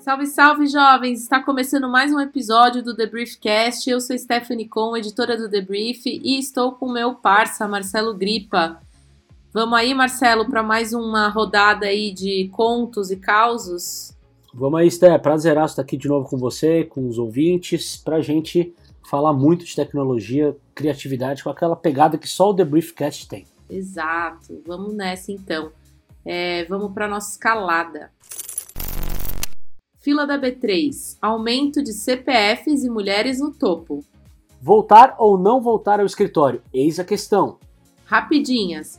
Salve, 0.00 0.26
salve, 0.26 0.66
jovens! 0.66 1.22
Está 1.22 1.42
começando 1.42 1.88
mais 1.88 2.12
um 2.12 2.20
episódio 2.20 2.82
do 2.82 2.94
The 2.94 3.06
Briefcast. 3.06 3.88
Eu 3.88 4.00
sou 4.00 4.18
Stephanie 4.18 4.68
Com, 4.68 4.94
editora 4.96 5.38
do 5.38 5.48
The 5.48 5.62
Brief, 5.62 6.06
e 6.06 6.38
estou 6.38 6.72
com 6.72 6.86
o 6.86 6.92
meu 6.92 7.14
parça, 7.14 7.66
Marcelo 7.66 8.12
Gripa. 8.12 8.78
Vamos 9.54 9.78
aí, 9.78 9.94
Marcelo, 9.94 10.44
para 10.44 10.62
mais 10.62 10.92
uma 10.92 11.28
rodada 11.28 11.86
aí 11.86 12.12
de 12.12 12.50
contos 12.52 13.10
e 13.10 13.16
causos? 13.16 14.14
Vamos 14.52 14.80
aí, 14.80 14.90
Sté. 14.90 15.16
Prazeraço 15.16 15.72
estar 15.72 15.82
aqui 15.82 15.96
de 15.96 16.08
novo 16.08 16.28
com 16.28 16.36
você, 16.36 16.84
com 16.84 17.08
os 17.08 17.18
ouvintes, 17.18 17.96
para 17.96 18.20
gente 18.20 18.74
falar 19.12 19.34
muito 19.34 19.66
de 19.66 19.76
tecnologia, 19.76 20.56
criatividade, 20.74 21.44
com 21.44 21.50
aquela 21.50 21.76
pegada 21.76 22.16
que 22.16 22.26
só 22.26 22.48
o 22.48 22.54
The 22.54 22.64
Briefcast 22.64 23.28
tem. 23.28 23.44
Exato. 23.68 24.62
Vamos 24.66 24.94
nessa, 24.94 25.30
então. 25.30 25.70
É, 26.24 26.64
vamos 26.64 26.94
para 26.94 27.06
nossa 27.06 27.32
escalada. 27.32 28.10
Fila 30.00 30.26
da 30.26 30.40
B3. 30.40 31.18
Aumento 31.20 31.82
de 31.82 31.92
CPFs 31.92 32.84
e 32.84 32.88
mulheres 32.88 33.38
no 33.38 33.52
topo. 33.52 34.02
Voltar 34.62 35.14
ou 35.18 35.36
não 35.36 35.60
voltar 35.60 36.00
ao 36.00 36.06
escritório? 36.06 36.62
Eis 36.72 36.98
a 36.98 37.04
questão. 37.04 37.58
Rapidinhas. 38.06 38.98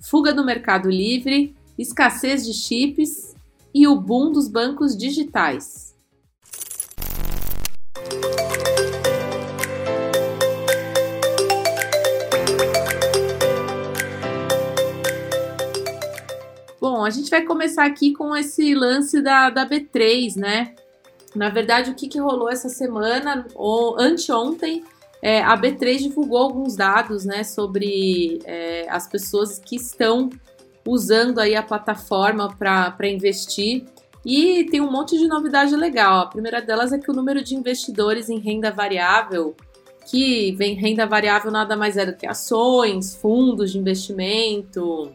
Fuga 0.00 0.32
do 0.32 0.44
Mercado 0.44 0.88
Livre, 0.88 1.56
escassez 1.76 2.46
de 2.46 2.54
chips 2.54 3.34
e 3.74 3.88
o 3.88 4.00
boom 4.00 4.30
dos 4.30 4.46
bancos 4.46 4.96
digitais. 4.96 5.87
A 17.08 17.10
gente 17.10 17.30
vai 17.30 17.42
começar 17.42 17.86
aqui 17.86 18.12
com 18.12 18.36
esse 18.36 18.74
lance 18.74 19.22
da, 19.22 19.48
da 19.48 19.66
B3, 19.66 20.36
né? 20.36 20.74
Na 21.34 21.48
verdade, 21.48 21.90
o 21.90 21.94
que, 21.94 22.06
que 22.06 22.18
rolou 22.18 22.50
essa 22.50 22.68
semana, 22.68 23.46
ou 23.54 23.98
anteontem, 23.98 24.84
é, 25.22 25.42
a 25.42 25.56
B3 25.56 25.98
divulgou 25.98 26.38
alguns 26.38 26.76
dados 26.76 27.24
né, 27.24 27.42
sobre 27.44 28.40
é, 28.44 28.86
as 28.88 29.08
pessoas 29.08 29.58
que 29.58 29.76
estão 29.76 30.30
usando 30.86 31.38
aí 31.38 31.56
a 31.56 31.62
plataforma 31.62 32.54
para 32.56 33.08
investir. 33.08 33.86
E 34.24 34.64
tem 34.64 34.80
um 34.80 34.90
monte 34.90 35.18
de 35.18 35.26
novidade 35.26 35.74
legal. 35.74 36.20
A 36.20 36.26
primeira 36.26 36.60
delas 36.60 36.92
é 36.92 36.98
que 36.98 37.10
o 37.10 37.14
número 37.14 37.42
de 37.42 37.54
investidores 37.54 38.28
em 38.28 38.38
renda 38.38 38.70
variável, 38.70 39.56
que 40.10 40.52
vem 40.52 40.74
renda 40.74 41.06
variável 41.06 41.50
nada 41.50 41.76
mais 41.76 41.96
é 41.96 42.04
do 42.04 42.16
que 42.16 42.26
ações, 42.26 43.16
fundos 43.16 43.72
de 43.72 43.78
investimento, 43.78 45.12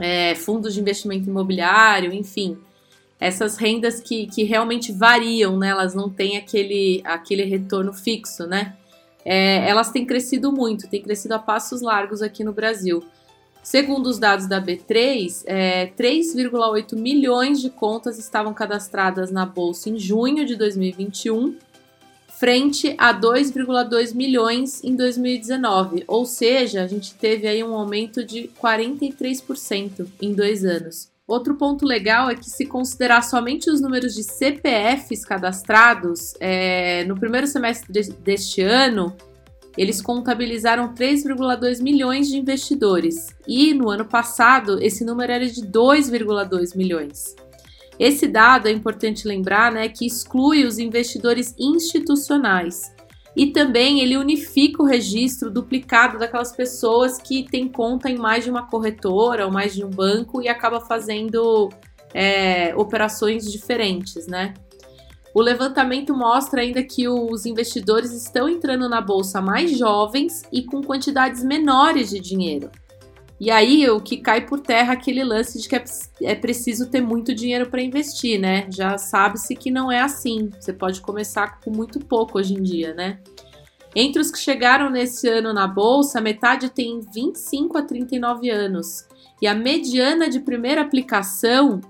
é, 0.00 0.34
fundos 0.34 0.74
de 0.74 0.80
investimento 0.80 1.28
imobiliário, 1.28 2.12
enfim, 2.12 2.58
essas 3.18 3.56
rendas 3.56 4.00
que, 4.00 4.26
que 4.26 4.44
realmente 4.44 4.92
variam, 4.92 5.56
né? 5.58 5.68
Elas 5.68 5.94
não 5.94 6.10
têm 6.10 6.36
aquele, 6.36 7.00
aquele 7.04 7.44
retorno 7.44 7.92
fixo, 7.92 8.46
né? 8.46 8.76
É, 9.24 9.68
elas 9.68 9.90
têm 9.90 10.04
crescido 10.04 10.52
muito, 10.52 10.88
têm 10.88 11.02
crescido 11.02 11.34
a 11.34 11.38
passos 11.38 11.80
largos 11.80 12.20
aqui 12.20 12.44
no 12.44 12.52
Brasil. 12.52 13.02
Segundo 13.62 14.08
os 14.08 14.18
dados 14.18 14.46
da 14.46 14.60
B3, 14.60 15.42
é, 15.46 15.86
3,8 15.98 16.94
milhões 16.96 17.62
de 17.62 17.70
contas 17.70 18.18
estavam 18.18 18.52
cadastradas 18.52 19.30
na 19.30 19.46
bolsa 19.46 19.88
em 19.88 19.98
junho 19.98 20.44
de 20.44 20.54
2021 20.54 21.56
frente 22.38 22.94
a 22.98 23.12
2,2 23.14 24.14
milhões 24.14 24.82
em 24.82 24.94
2019, 24.96 26.04
ou 26.06 26.26
seja, 26.26 26.82
a 26.82 26.86
gente 26.86 27.14
teve 27.14 27.46
aí 27.46 27.62
um 27.62 27.74
aumento 27.74 28.24
de 28.24 28.50
43% 28.60 30.06
em 30.20 30.34
dois 30.34 30.64
anos. 30.64 31.12
Outro 31.26 31.54
ponto 31.54 31.86
legal 31.86 32.28
é 32.28 32.34
que, 32.34 32.50
se 32.50 32.66
considerar 32.66 33.22
somente 33.22 33.70
os 33.70 33.80
números 33.80 34.14
de 34.14 34.22
CPFs 34.22 35.24
cadastrados, 35.24 36.34
é, 36.38 37.04
no 37.04 37.18
primeiro 37.18 37.46
semestre 37.46 37.90
de, 37.90 38.10
deste 38.12 38.60
ano, 38.60 39.16
eles 39.76 40.02
contabilizaram 40.02 40.92
3,2 40.92 41.80
milhões 41.80 42.28
de 42.28 42.36
investidores, 42.36 43.34
e 43.48 43.72
no 43.72 43.88
ano 43.88 44.04
passado 44.04 44.82
esse 44.82 45.04
número 45.04 45.32
era 45.32 45.46
de 45.46 45.62
2,2 45.62 46.76
milhões. 46.76 47.34
Esse 47.98 48.26
dado 48.26 48.66
é 48.66 48.72
importante 48.72 49.26
lembrar, 49.26 49.70
né, 49.70 49.88
que 49.88 50.06
exclui 50.06 50.64
os 50.64 50.78
investidores 50.78 51.54
institucionais 51.58 52.92
e 53.36 53.48
também 53.48 54.00
ele 54.00 54.16
unifica 54.16 54.82
o 54.82 54.86
registro 54.86 55.50
duplicado 55.50 56.18
daquelas 56.18 56.52
pessoas 56.52 57.18
que 57.18 57.44
têm 57.44 57.68
conta 57.68 58.08
em 58.08 58.16
mais 58.16 58.44
de 58.44 58.50
uma 58.50 58.68
corretora 58.68 59.46
ou 59.46 59.52
mais 59.52 59.74
de 59.74 59.84
um 59.84 59.90
banco 59.90 60.40
e 60.40 60.48
acaba 60.48 60.80
fazendo 60.80 61.68
é, 62.12 62.74
operações 62.76 63.50
diferentes, 63.50 64.26
né? 64.28 64.54
O 65.34 65.42
levantamento 65.42 66.14
mostra 66.16 66.60
ainda 66.60 66.80
que 66.80 67.08
os 67.08 67.44
investidores 67.44 68.12
estão 68.12 68.48
entrando 68.48 68.88
na 68.88 69.00
bolsa 69.00 69.40
mais 69.40 69.76
jovens 69.76 70.42
e 70.52 70.62
com 70.62 70.80
quantidades 70.80 71.42
menores 71.42 72.10
de 72.10 72.20
dinheiro. 72.20 72.70
E 73.40 73.50
aí 73.50 73.88
o 73.90 74.00
que 74.00 74.18
cai 74.18 74.46
por 74.46 74.60
terra 74.60 74.92
aquele 74.92 75.24
lance 75.24 75.60
de 75.60 75.68
que 75.68 75.76
é, 75.76 75.84
é 76.22 76.34
preciso 76.34 76.88
ter 76.88 77.00
muito 77.00 77.34
dinheiro 77.34 77.68
para 77.68 77.82
investir, 77.82 78.38
né? 78.40 78.66
Já 78.70 78.96
sabe-se 78.96 79.56
que 79.56 79.70
não 79.70 79.90
é 79.90 80.00
assim. 80.00 80.50
Você 80.58 80.72
pode 80.72 81.00
começar 81.00 81.60
com 81.60 81.70
muito 81.70 81.98
pouco 81.98 82.38
hoje 82.38 82.54
em 82.54 82.62
dia, 82.62 82.94
né? 82.94 83.18
Entre 83.94 84.20
os 84.20 84.30
que 84.30 84.38
chegaram 84.38 84.90
nesse 84.90 85.28
ano 85.28 85.52
na 85.52 85.66
bolsa, 85.66 86.20
metade 86.20 86.68
tem 86.68 87.00
25 87.00 87.78
a 87.78 87.82
39 87.82 88.50
anos. 88.50 89.06
E 89.40 89.46
a 89.46 89.54
mediana 89.54 90.28
de 90.28 90.40
primeira 90.40 90.80
aplicação 90.80 91.80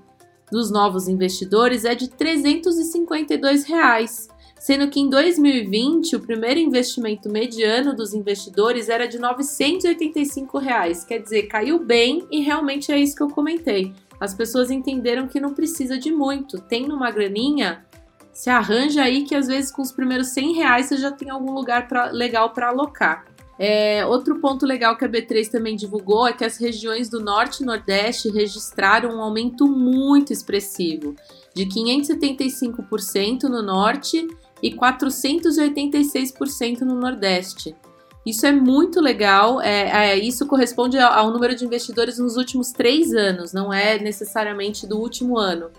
dos 0.50 0.70
novos 0.70 1.08
investidores 1.08 1.84
é 1.84 1.94
de 1.94 2.08
352 2.08 3.64
reais 3.64 4.28
sendo 4.58 4.88
que 4.88 5.00
em 5.00 5.08
2020 5.08 6.16
o 6.16 6.20
primeiro 6.20 6.58
investimento 6.60 7.28
mediano 7.28 7.94
dos 7.94 8.14
investidores 8.14 8.88
era 8.88 9.06
de 9.06 9.18
985 9.18 10.58
reais. 10.58 11.04
quer 11.04 11.18
dizer, 11.18 11.42
caiu 11.44 11.78
bem 11.78 12.26
e 12.30 12.40
realmente 12.40 12.90
é 12.90 12.98
isso 12.98 13.16
que 13.16 13.22
eu 13.22 13.28
comentei. 13.28 13.92
As 14.20 14.34
pessoas 14.34 14.70
entenderam 14.70 15.28
que 15.28 15.40
não 15.40 15.52
precisa 15.52 15.98
de 15.98 16.10
muito, 16.10 16.60
tem 16.60 16.90
uma 16.90 17.10
graninha, 17.10 17.84
se 18.32 18.48
arranja 18.48 19.02
aí 19.02 19.24
que 19.24 19.34
às 19.34 19.46
vezes 19.46 19.70
com 19.70 19.82
os 19.82 19.92
primeiros 19.92 20.28
100 20.28 20.54
reais 20.54 20.86
você 20.86 20.96
já 20.96 21.10
tem 21.10 21.30
algum 21.30 21.52
lugar 21.52 21.86
pra, 21.86 22.10
legal 22.10 22.50
para 22.50 22.68
alocar. 22.68 23.24
É, 23.56 24.04
outro 24.06 24.40
ponto 24.40 24.66
legal 24.66 24.96
que 24.96 25.04
a 25.04 25.08
B3 25.08 25.48
também 25.48 25.76
divulgou 25.76 26.26
é 26.26 26.32
que 26.32 26.44
as 26.44 26.56
regiões 26.56 27.08
do 27.08 27.20
Norte 27.20 27.62
e 27.62 27.66
Nordeste 27.66 28.28
registraram 28.28 29.16
um 29.16 29.22
aumento 29.22 29.68
muito 29.68 30.32
expressivo, 30.32 31.14
de 31.54 31.64
575% 31.66 33.44
no 33.44 33.62
Norte 33.62 34.26
e 34.64 34.72
486% 34.72 36.80
no 36.80 36.94
Nordeste. 36.94 37.76
Isso 38.24 38.46
é 38.46 38.52
muito 38.52 38.98
legal, 38.98 39.60
é, 39.60 40.12
é, 40.12 40.18
isso 40.18 40.46
corresponde 40.46 40.98
ao, 40.98 41.12
ao, 41.12 41.30
número 41.30 41.54
de 41.54 41.66
investidores 41.66 42.18
nos 42.18 42.38
últimos 42.38 42.72
três 42.72 43.12
anos, 43.12 43.52
não 43.52 43.70
é 43.70 43.98
necessariamente 43.98 44.86
do 44.86 44.98
último 44.98 45.38
ano. 45.38 45.70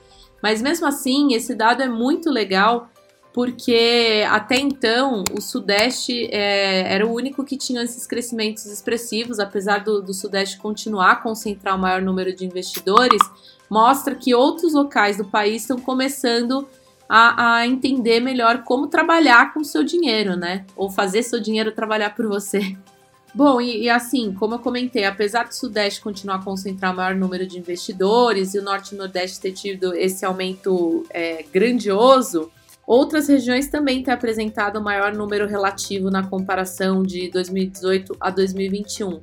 Mas 0.44 0.62
mesmo 0.62 0.86
assim, 0.86 1.34
esse 1.34 1.56
dado 1.56 1.82
é 1.82 1.90
muito 1.90 2.30
legal 2.30 2.88
porque 3.34 4.24
até 4.30 4.58
então 4.58 5.24
o 5.36 5.42
Sudeste 5.42 6.30
é, 6.32 6.94
era 6.94 7.08
o 7.08 7.12
único 7.12 7.44
que 7.44 7.58
tinha 7.58 7.82
esses 7.82 8.06
crescimentos 8.06 8.68
expressivos, 8.68 9.40
apesar 9.40 9.84
do, 9.84 10.00
do 10.00 10.14
Sudeste 10.14 10.60
continuar 10.60 11.14
a 11.14 11.16
concentrar 11.16 11.76
o 11.76 11.80
maior 11.80 12.04
número 12.04 12.36
de 12.36 12.46
investidores, 12.46 13.24
mostra 13.68 14.14
que 14.14 14.36
outros 14.36 14.74
locais 14.74 15.18
do 15.18 15.26
país 15.26 15.64
estão 15.64 15.80
começando 15.80 16.68
a 17.08 17.58
a, 17.58 17.68
entender 17.68 18.20
melhor 18.20 18.64
como 18.64 18.88
trabalhar 18.88 19.54
com 19.54 19.62
o 19.62 19.66
seu 19.66 19.84
dinheiro, 19.84 20.36
né? 20.36 20.66
Ou 20.76 20.90
fazer 20.90 21.24
seu 21.24 21.40
dinheiro 21.40 21.72
trabalhar 21.72 22.16
por 22.16 22.28
você. 22.28 22.76
Bom, 23.34 23.60
e, 23.60 23.84
e, 23.84 23.90
assim, 23.90 24.34
como 24.34 24.56
eu 24.56 24.60
comentei, 24.60 25.04
apesar 25.04 25.44
do 25.44 25.54
Sudeste 25.54 26.00
continuar 26.00 26.38
a 26.38 26.44
concentrar 26.44 26.94
o 26.94 26.96
maior 26.96 27.14
número 27.14 27.46
de 27.46 27.60
investidores 27.60 28.54
e 28.54 28.60
o 28.60 28.64
Norte 28.64 28.96
e 28.96 28.98
Nordeste 28.98 29.42
ter 29.42 29.52
tido 29.52 29.94
esse 29.94 30.26
aumento 30.26 31.04
é, 31.10 31.44
grandioso, 31.54 32.50
outras 32.88 33.28
regiões 33.28 33.68
também 33.68 34.02
têm 34.02 34.14
apresentado 34.14 34.78
o 34.78 34.84
maior 34.84 35.14
número 35.14 35.46
relativo 35.48 36.10
na 36.10 36.26
comparação 36.26 37.04
de 37.04 37.30
2018 37.30 38.16
a 38.22 38.30
2021. 38.30 39.20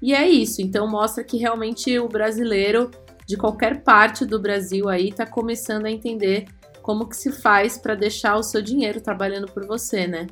E 0.00 0.14
é 0.14 0.28
isso, 0.28 0.62
então 0.62 0.88
mostra 0.88 1.24
que 1.24 1.36
realmente 1.36 1.98
o 1.98 2.08
brasileiro 2.08 2.88
de 3.26 3.36
qualquer 3.36 3.82
parte 3.82 4.24
do 4.24 4.38
Brasil 4.40 4.88
aí 4.88 5.08
está 5.08 5.26
começando 5.26 5.86
a 5.86 5.90
entender 5.90 6.46
como 6.90 7.06
que 7.06 7.16
se 7.16 7.30
faz 7.30 7.78
para 7.78 7.94
deixar 7.94 8.34
o 8.34 8.42
seu 8.42 8.60
dinheiro 8.60 9.00
trabalhando 9.00 9.46
por 9.46 9.64
você, 9.64 10.08
né? 10.08 10.26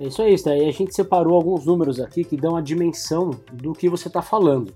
É 0.00 0.06
isso 0.06 0.22
aí, 0.22 0.34
Aí 0.46 0.66
a 0.66 0.72
gente 0.72 0.94
separou 0.94 1.34
alguns 1.34 1.66
números 1.66 2.00
aqui 2.00 2.24
que 2.24 2.38
dão 2.38 2.56
a 2.56 2.62
dimensão 2.62 3.32
do 3.52 3.74
que 3.74 3.90
você 3.90 4.08
está 4.08 4.22
falando. 4.22 4.74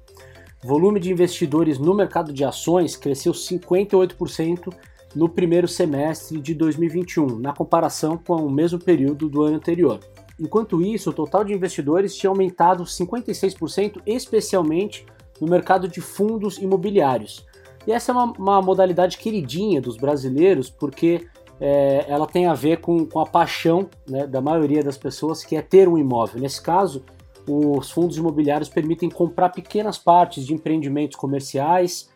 Volume 0.63 1.01
de 1.01 1.11
investidores 1.11 1.79
no 1.79 1.95
mercado 1.95 2.31
de 2.31 2.45
ações 2.45 2.95
cresceu 2.95 3.33
58% 3.33 4.71
no 5.15 5.31
primeiro 5.31 5.67
semestre 5.67 6.39
de 6.43 6.53
2021, 6.53 7.39
na 7.39 7.55
comparação 7.55 8.19
com 8.19 8.45
o 8.45 8.51
mesmo 8.51 8.79
período 8.79 9.31
do 9.31 9.41
ano 9.43 9.57
anterior. 9.57 10.01
Enquanto 10.39 10.83
isso, 10.83 11.09
o 11.09 11.15
total 11.15 11.43
de 11.43 11.55
investidores 11.55 12.15
tinha 12.15 12.29
aumentado 12.29 12.85
56%, 12.85 14.03
especialmente 14.05 15.07
no 15.41 15.49
mercado 15.49 15.89
de 15.89 16.03
fundos 16.03 16.59
imobiliários. 16.59 17.48
E 17.89 17.93
essa 17.93 18.13
é 18.13 18.15
uma, 18.15 18.33
uma 18.39 18.61
modalidade 18.61 19.17
queridinha 19.17 19.81
dos 19.81 19.97
brasileiros, 19.97 20.69
porque 20.69 21.27
é, 21.59 22.05
ela 22.07 22.27
tem 22.27 22.45
a 22.45 22.53
ver 22.53 22.83
com, 22.83 23.07
com 23.07 23.19
a 23.19 23.25
paixão 23.25 23.89
né, 24.07 24.27
da 24.27 24.43
maioria 24.43 24.85
das 24.85 24.99
pessoas, 24.99 25.43
que 25.43 25.57
é 25.57 25.63
ter 25.63 25.89
um 25.89 25.97
imóvel. 25.97 26.39
Nesse 26.39 26.61
caso, 26.61 27.03
os 27.49 27.91
fundos 27.91 28.19
imobiliários 28.19 28.69
permitem 28.69 29.09
comprar 29.09 29.49
pequenas 29.49 29.97
partes 29.97 30.45
de 30.45 30.53
empreendimentos 30.53 31.17
comerciais, 31.17 32.11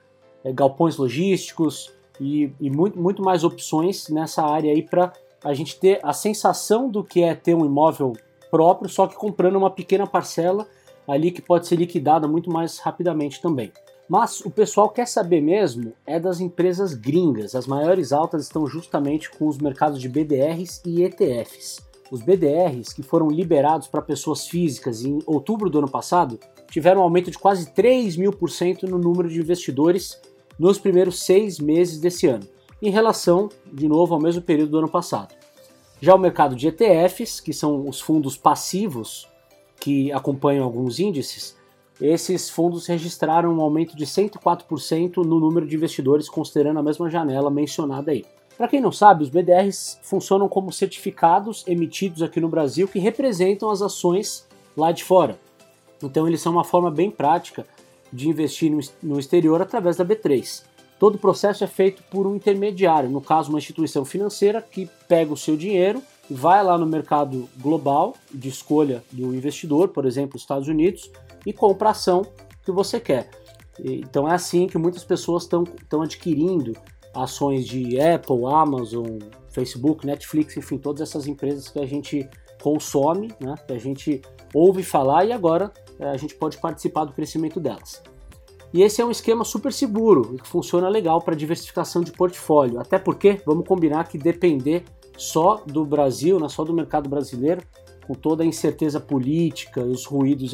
é, 0.45 0.53
galpões 0.53 0.99
logísticos 0.99 1.91
e, 2.21 2.53
e, 2.61 2.69
muito, 2.69 3.01
muito 3.01 3.23
mais 3.23 3.43
opções 3.43 4.11
nessa 4.11 4.45
área 4.45 4.71
aí 4.71 4.83
para 4.83 5.11
a 5.43 5.55
gente 5.55 5.81
ter 5.81 6.01
a 6.03 6.13
sensação 6.13 6.91
do 6.91 7.03
que 7.03 7.23
é 7.23 7.35
ter 7.35 7.55
um 7.55 7.65
imóvel 7.65 8.13
próprio, 8.51 8.91
só 8.91 9.07
que 9.07 9.17
comprando 9.17 9.57
uma 9.57 9.71
pequena 9.71 10.07
parcela 10.07 10.67
ali 11.09 11.31
que 11.31 11.41
pode 11.41 11.67
ser 11.67 11.77
liquidada 11.77 12.29
muito 12.29 12.51
mais 12.51 12.79
rapidamente 12.79 13.41
também. 13.41 13.73
Mas 14.13 14.43
o 14.43 14.51
pessoal 14.51 14.91
quer 14.91 15.09
saber 15.09 15.41
mesmo 15.41 15.95
é 16.07 16.21
das 16.21 16.39
empresas 16.39 16.93
gringas. 16.93 17.55
As 17.55 17.67
maiores 17.67 18.13
altas 18.13 18.43
estão 18.43 18.67
justamente 18.67 19.31
com 19.31 19.49
os 19.49 19.57
mercados 19.57 19.99
de 19.99 20.07
BDRs 20.07 20.83
e 20.85 21.03
ETFs. 21.03 21.81
Os 22.11 22.21
BDRs, 22.21 22.93
que 22.93 23.03
foram 23.03 23.31
liberados 23.31 23.89
para 23.89 24.03
pessoas 24.03 24.47
físicas 24.47 25.03
em 25.03 25.21
outubro 25.25 25.71
do 25.71 25.79
ano 25.79 25.89
passado, 25.89 26.39
tiveram 26.71 27.01
um 27.01 27.05
aumento 27.05 27.31
de 27.31 27.39
quase 27.39 27.73
3 27.73 28.19
mil 28.19 28.35
por 28.35 28.51
cento 28.51 28.87
no 28.87 28.99
número 28.99 29.31
de 29.31 29.41
investidores 29.41 30.21
nos 30.59 30.79
primeiros 30.79 31.23
seis 31.23 31.59
meses 31.59 31.99
desse 31.99 32.27
ano, 32.27 32.47
em 32.83 32.91
relação, 32.91 33.49
de 33.73 33.89
novo, 33.89 34.13
ao 34.13 34.21
mesmo 34.21 34.43
período 34.43 34.73
do 34.73 34.79
ano 34.81 34.91
passado. 34.91 35.35
Já 36.03 36.15
o 36.15 36.19
mercado 36.19 36.55
de 36.55 36.69
ETFs, 36.69 37.41
que 37.41 37.55
são 37.55 37.89
os 37.89 37.99
fundos 37.99 38.37
passivos 38.37 39.27
que 39.81 40.13
acompanham 40.13 40.65
alguns 40.65 41.01
índices, 41.01 41.57
esses 42.03 42.51
fundos 42.51 42.87
registraram 42.87 43.55
um 43.55 43.61
aumento 43.61 43.97
de 43.97 44.05
104% 44.05 45.19
no 45.19 45.39
número 45.39 45.67
de 45.67 45.77
investidores, 45.77 46.29
considerando 46.29 46.81
a 46.81 46.83
mesma 46.83 47.09
janela 47.09 47.49
mencionada 47.49 48.11
aí. 48.11 48.25
Para 48.59 48.69
quem 48.69 48.81
não 48.81 48.91
sabe, 48.91 49.23
os 49.23 49.29
BDRs 49.29 49.99
funcionam 50.03 50.49
como 50.49 50.73
certificados 50.73 51.65
emitidos 51.67 52.23
aqui 52.23 52.41
no 52.41 52.49
Brasil 52.49 52.89
que 52.89 52.99
representam 52.99 53.71
as 53.71 53.81
ações 53.81 54.47
lá 54.77 54.91
de 54.91 55.05
fora. 55.05 55.39
Então, 56.03 56.27
eles 56.27 56.41
são 56.41 56.53
uma 56.53 56.65
forma 56.65 56.91
bem 56.91 57.11
prática 57.11 57.67
de 58.13 58.29
investir 58.29 58.71
no 59.03 59.19
exterior 59.19 59.63
através 59.63 59.97
da 59.97 60.05
B3. 60.05 60.65
Todo 60.99 61.17
o 61.17 61.19
processo 61.19 61.65
é 61.65 61.67
feito 61.67 62.03
por 62.05 62.27
um 62.27 62.37
intermediário, 62.37 63.09
no 63.09 63.21
caso, 63.21 63.49
uma 63.49 63.59
instituição 63.59 64.05
financeira 64.05 64.61
que 64.61 64.89
pega 65.09 65.33
o 65.33 65.37
seu 65.37 65.57
dinheiro 65.57 66.03
e 66.31 66.35
vai 66.35 66.63
lá 66.63 66.77
no 66.79 66.87
mercado 66.87 67.49
global 67.59 68.15
de 68.33 68.49
escolha 68.49 69.03
do 69.11 69.35
investidor, 69.35 69.89
por 69.89 70.05
exemplo, 70.05 70.37
os 70.37 70.43
Estados 70.43 70.69
Unidos, 70.69 71.11
e 71.47 71.53
compra 71.53 71.89
a 71.89 71.93
ação 71.93 72.23
que 72.65 72.71
você 72.71 73.01
quer. 73.01 73.31
Então 73.79 74.29
é 74.29 74.35
assim 74.35 74.67
que 74.67 74.79
muitas 74.79 75.05
pessoas 75.05 75.45
estão 75.45 76.03
adquirindo 76.03 76.73
ações 77.15 77.67
de 77.67 78.01
Apple, 78.01 78.45
Amazon, 78.47 79.19
Facebook, 79.51 80.07
Netflix, 80.07 80.57
enfim, 80.57 80.79
todas 80.79 81.03
essas 81.03 81.27
empresas 81.27 81.69
que 81.69 81.79
a 81.79 81.87
gente 81.87 82.29
consome, 82.61 83.33
né, 83.41 83.55
que 83.67 83.73
a 83.73 83.79
gente 83.79 84.23
ouve 84.55 84.83
falar 84.83 85.25
e 85.25 85.33
agora 85.33 85.73
é, 85.99 86.09
a 86.09 86.17
gente 86.17 86.35
pode 86.35 86.59
participar 86.59 87.05
do 87.05 87.13
crescimento 87.13 87.61
delas. 87.61 88.03
E 88.73 88.83
esse 88.83 89.03
é 89.03 89.05
um 89.05 89.11
esquema 89.11 89.45
super 89.45 89.73
seguro 89.73 90.35
e 90.35 90.39
que 90.39 90.49
funciona 90.49 90.89
legal 90.89 91.21
para 91.21 91.35
diversificação 91.35 92.03
de 92.03 92.13
portfólio, 92.13 92.81
até 92.81 92.99
porque 92.99 93.41
vamos 93.45 93.67
combinar 93.67 94.09
que 94.09 94.17
depender 94.17 94.85
só 95.19 95.63
do 95.67 95.85
Brasil, 95.85 96.41
né, 96.41 96.49
só 96.49 96.65
do 96.65 96.73
mercado 96.73 97.09
brasileiro, 97.09 97.63
com 98.13 98.15
toda 98.15 98.43
a 98.43 98.47
incerteza 98.47 99.01
política, 99.01 99.81
os 99.81 100.05
ruídos 100.05 100.53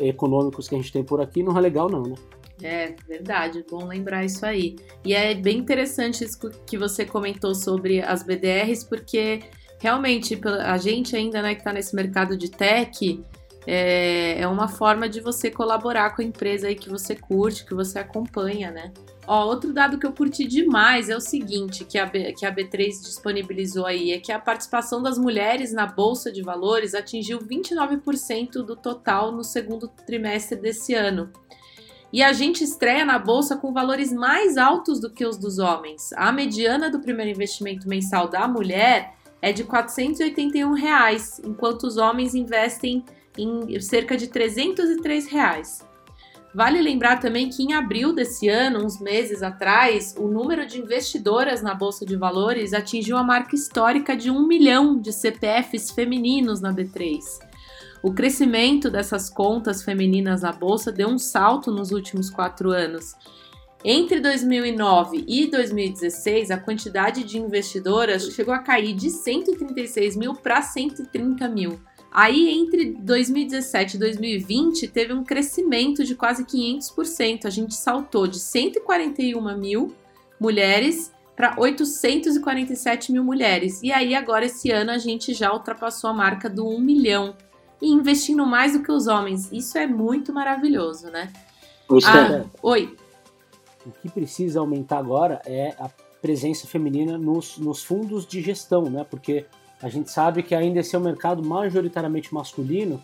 econômicos 0.00 0.66
que 0.66 0.74
a 0.74 0.78
gente 0.78 0.90
tem 0.90 1.04
por 1.04 1.20
aqui, 1.20 1.42
não 1.42 1.56
é 1.56 1.60
legal 1.60 1.90
não, 1.90 2.02
né? 2.02 2.14
É, 2.62 2.94
verdade, 3.06 3.62
bom 3.70 3.84
lembrar 3.84 4.24
isso 4.24 4.46
aí. 4.46 4.76
E 5.04 5.12
é 5.12 5.34
bem 5.34 5.58
interessante 5.58 6.24
isso 6.24 6.38
que 6.66 6.78
você 6.78 7.04
comentou 7.04 7.54
sobre 7.54 8.00
as 8.00 8.22
BDRs, 8.22 8.82
porque 8.82 9.40
realmente 9.78 10.40
a 10.64 10.78
gente 10.78 11.14
ainda 11.14 11.42
né, 11.42 11.54
que 11.54 11.60
está 11.60 11.70
nesse 11.70 11.94
mercado 11.94 12.34
de 12.34 12.50
tech, 12.50 13.22
é, 13.66 14.40
é 14.40 14.48
uma 14.48 14.66
forma 14.68 15.06
de 15.06 15.20
você 15.20 15.50
colaborar 15.50 16.16
com 16.16 16.22
a 16.22 16.24
empresa 16.24 16.68
aí 16.68 16.74
que 16.74 16.88
você 16.88 17.14
curte, 17.14 17.66
que 17.66 17.74
você 17.74 17.98
acompanha, 17.98 18.70
né? 18.70 18.90
Ó, 19.26 19.44
outro 19.46 19.72
dado 19.72 19.98
que 19.98 20.06
eu 20.06 20.12
curti 20.12 20.46
demais 20.46 21.08
é 21.08 21.16
o 21.16 21.20
seguinte, 21.20 21.84
que 21.84 21.98
a, 21.98 22.06
B, 22.06 22.32
que 22.32 22.46
a 22.46 22.54
B3 22.54 23.02
disponibilizou 23.02 23.84
aí, 23.84 24.12
é 24.12 24.20
que 24.20 24.30
a 24.30 24.38
participação 24.38 25.02
das 25.02 25.18
mulheres 25.18 25.72
na 25.72 25.84
Bolsa 25.84 26.30
de 26.30 26.42
Valores 26.42 26.94
atingiu 26.94 27.40
29% 27.40 28.62
do 28.62 28.76
total 28.76 29.32
no 29.32 29.42
segundo 29.42 29.88
trimestre 30.06 30.56
desse 30.56 30.94
ano. 30.94 31.32
E 32.12 32.22
a 32.22 32.32
gente 32.32 32.62
estreia 32.62 33.04
na 33.04 33.18
Bolsa 33.18 33.56
com 33.56 33.72
valores 33.72 34.12
mais 34.12 34.56
altos 34.56 35.00
do 35.00 35.10
que 35.10 35.26
os 35.26 35.36
dos 35.36 35.58
homens. 35.58 36.12
A 36.12 36.30
mediana 36.30 36.88
do 36.88 37.00
primeiro 37.00 37.32
investimento 37.32 37.88
mensal 37.88 38.28
da 38.28 38.46
mulher 38.46 39.14
é 39.42 39.52
de 39.52 39.64
481 39.64 40.72
reais, 40.72 41.40
enquanto 41.44 41.82
os 41.82 41.96
homens 41.96 42.34
investem 42.34 43.04
em 43.36 43.78
cerca 43.80 44.16
de 44.16 44.28
303 44.28 45.26
reais. 45.26 45.85
Vale 46.56 46.80
lembrar 46.80 47.20
também 47.20 47.50
que 47.50 47.62
em 47.62 47.74
abril 47.74 48.14
desse 48.14 48.48
ano, 48.48 48.82
uns 48.82 48.98
meses 48.98 49.42
atrás, 49.42 50.14
o 50.18 50.26
número 50.26 50.66
de 50.66 50.78
investidoras 50.78 51.60
na 51.60 51.74
Bolsa 51.74 52.06
de 52.06 52.16
Valores 52.16 52.72
atingiu 52.72 53.18
a 53.18 53.22
marca 53.22 53.54
histórica 53.54 54.16
de 54.16 54.30
um 54.30 54.46
milhão 54.46 54.98
de 54.98 55.12
CPFs 55.12 55.90
femininos 55.90 56.62
na 56.62 56.72
B3. 56.72 57.18
O 58.02 58.10
crescimento 58.10 58.88
dessas 58.88 59.28
contas 59.28 59.82
femininas 59.82 60.40
na 60.40 60.50
Bolsa 60.50 60.90
deu 60.90 61.08
um 61.08 61.18
salto 61.18 61.70
nos 61.70 61.90
últimos 61.90 62.30
quatro 62.30 62.70
anos. 62.70 63.14
Entre 63.84 64.18
2009 64.18 65.26
e 65.28 65.50
2016, 65.50 66.50
a 66.50 66.56
quantidade 66.56 67.22
de 67.22 67.36
investidoras 67.36 68.32
chegou 68.32 68.54
a 68.54 68.60
cair 68.60 68.94
de 68.94 69.10
136 69.10 70.16
mil 70.16 70.34
para 70.34 70.62
130 70.62 71.46
mil. 71.50 71.78
Aí, 72.16 72.48
entre 72.48 72.92
2017 72.92 73.96
e 73.96 74.00
2020, 74.00 74.88
teve 74.88 75.12
um 75.12 75.22
crescimento 75.22 76.02
de 76.02 76.14
quase 76.14 76.46
500%. 76.46 77.44
A 77.44 77.50
gente 77.50 77.74
saltou 77.74 78.26
de 78.26 78.40
141 78.40 79.58
mil 79.58 79.94
mulheres 80.40 81.12
para 81.36 81.54
847 81.58 83.12
mil 83.12 83.22
mulheres. 83.22 83.82
E 83.82 83.92
aí, 83.92 84.14
agora, 84.14 84.46
esse 84.46 84.70
ano, 84.70 84.92
a 84.92 84.96
gente 84.96 85.34
já 85.34 85.52
ultrapassou 85.52 86.08
a 86.08 86.14
marca 86.14 86.48
do 86.48 86.66
1 86.66 86.80
milhão. 86.80 87.36
E 87.82 87.92
investindo 87.92 88.46
mais 88.46 88.72
do 88.72 88.82
que 88.82 88.90
os 88.90 89.06
homens. 89.06 89.52
Isso 89.52 89.76
é 89.76 89.86
muito 89.86 90.32
maravilhoso, 90.32 91.10
né? 91.10 91.30
Ah, 92.02 92.46
oi. 92.62 92.96
O 93.84 93.90
que 93.90 94.08
precisa 94.08 94.60
aumentar 94.60 94.96
agora 94.96 95.42
é 95.44 95.76
a 95.78 95.90
presença 96.22 96.66
feminina 96.66 97.18
nos, 97.18 97.58
nos 97.58 97.84
fundos 97.84 98.26
de 98.26 98.40
gestão, 98.40 98.84
né? 98.84 99.04
Porque 99.04 99.44
a 99.82 99.88
gente 99.88 100.10
sabe 100.10 100.42
que 100.42 100.54
ainda 100.54 100.80
esse 100.80 100.94
é 100.94 100.98
um 100.98 101.02
mercado 101.02 101.42
majoritariamente 101.42 102.32
masculino 102.32 103.02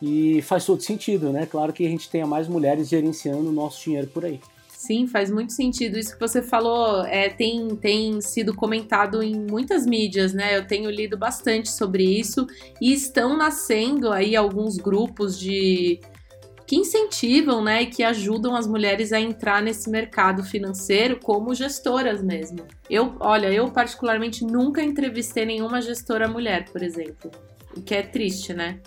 e 0.00 0.40
faz 0.42 0.64
todo 0.64 0.82
sentido, 0.82 1.30
né? 1.32 1.46
Claro 1.46 1.72
que 1.72 1.86
a 1.86 1.88
gente 1.88 2.08
tenha 2.08 2.26
mais 2.26 2.48
mulheres 2.48 2.88
gerenciando 2.88 3.48
o 3.48 3.52
nosso 3.52 3.82
dinheiro 3.84 4.06
por 4.08 4.24
aí. 4.24 4.40
Sim, 4.68 5.06
faz 5.06 5.30
muito 5.30 5.52
sentido. 5.52 5.98
Isso 5.98 6.14
que 6.14 6.20
você 6.20 6.40
falou 6.40 7.04
é, 7.04 7.28
tem, 7.28 7.76
tem 7.76 8.18
sido 8.22 8.54
comentado 8.54 9.22
em 9.22 9.38
muitas 9.38 9.84
mídias, 9.84 10.32
né? 10.32 10.56
Eu 10.56 10.66
tenho 10.66 10.90
lido 10.90 11.18
bastante 11.18 11.70
sobre 11.70 12.02
isso 12.02 12.46
e 12.80 12.90
estão 12.94 13.36
nascendo 13.36 14.10
aí 14.10 14.34
alguns 14.34 14.78
grupos 14.78 15.38
de 15.38 16.00
que 16.70 16.76
incentivam, 16.76 17.64
né, 17.64 17.82
e 17.82 17.86
que 17.86 18.04
ajudam 18.04 18.54
as 18.54 18.64
mulheres 18.64 19.12
a 19.12 19.18
entrar 19.18 19.60
nesse 19.60 19.90
mercado 19.90 20.44
financeiro 20.44 21.18
como 21.18 21.52
gestoras 21.52 22.22
mesmo. 22.22 22.60
Eu, 22.88 23.16
olha, 23.18 23.48
eu 23.48 23.68
particularmente 23.72 24.44
nunca 24.44 24.80
entrevistei 24.80 25.44
nenhuma 25.44 25.82
gestora 25.82 26.28
mulher, 26.28 26.70
por 26.70 26.80
exemplo, 26.80 27.28
o 27.76 27.82
que 27.82 27.92
é 27.92 28.02
triste, 28.02 28.54
né? 28.54 28.78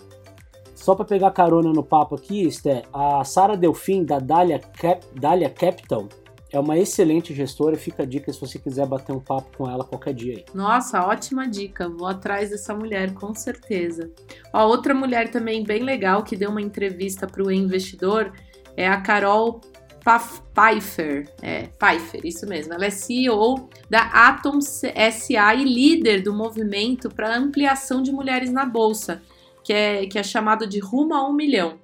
Só 0.74 0.94
para 0.94 1.04
pegar 1.04 1.30
carona 1.32 1.74
no 1.74 1.84
papo 1.84 2.14
aqui, 2.14 2.46
Esté, 2.46 2.84
a 2.90 3.22
Sara 3.22 3.54
Delfim 3.54 4.02
da 4.02 4.18
Dalia, 4.18 4.60
Cap, 4.60 5.04
Dalia 5.20 5.50
Capital 5.50 6.08
é 6.54 6.60
uma 6.60 6.78
excelente 6.78 7.34
gestora, 7.34 7.76
fica 7.76 8.04
a 8.04 8.06
dica 8.06 8.32
se 8.32 8.40
você 8.40 8.60
quiser 8.60 8.86
bater 8.86 9.10
um 9.10 9.18
papo 9.18 9.56
com 9.58 9.68
ela 9.68 9.82
qualquer 9.82 10.14
dia 10.14 10.36
aí. 10.36 10.44
Nossa, 10.54 11.04
ótima 11.04 11.48
dica. 11.48 11.88
Vou 11.88 12.06
atrás 12.06 12.50
dessa 12.50 12.72
mulher, 12.72 13.12
com 13.12 13.34
certeza. 13.34 14.08
Ó, 14.52 14.64
outra 14.68 14.94
mulher 14.94 15.32
também 15.32 15.64
bem 15.64 15.82
legal 15.82 16.22
que 16.22 16.36
deu 16.36 16.50
uma 16.50 16.62
entrevista 16.62 17.26
para 17.26 17.42
o 17.42 17.50
investidor 17.50 18.32
é 18.76 18.86
a 18.86 19.00
Carol 19.00 19.60
Pfeiffer. 20.04 21.28
É, 21.42 21.66
Pfeiffer, 21.76 22.24
isso 22.24 22.46
mesmo. 22.46 22.72
Ela 22.72 22.86
é 22.86 22.90
CEO 22.90 23.68
da 23.90 24.02
Atom 24.02 24.60
SA 24.60 25.54
e 25.56 25.64
líder 25.64 26.22
do 26.22 26.32
movimento 26.32 27.08
para 27.08 27.36
ampliação 27.36 28.00
de 28.00 28.12
mulheres 28.12 28.52
na 28.52 28.64
bolsa, 28.64 29.20
que 29.64 29.72
é, 29.72 30.06
que 30.06 30.20
é 30.20 30.22
chamado 30.22 30.68
de 30.68 30.78
Rumo 30.78 31.14
a 31.14 31.28
um 31.28 31.32
Milhão. 31.32 31.80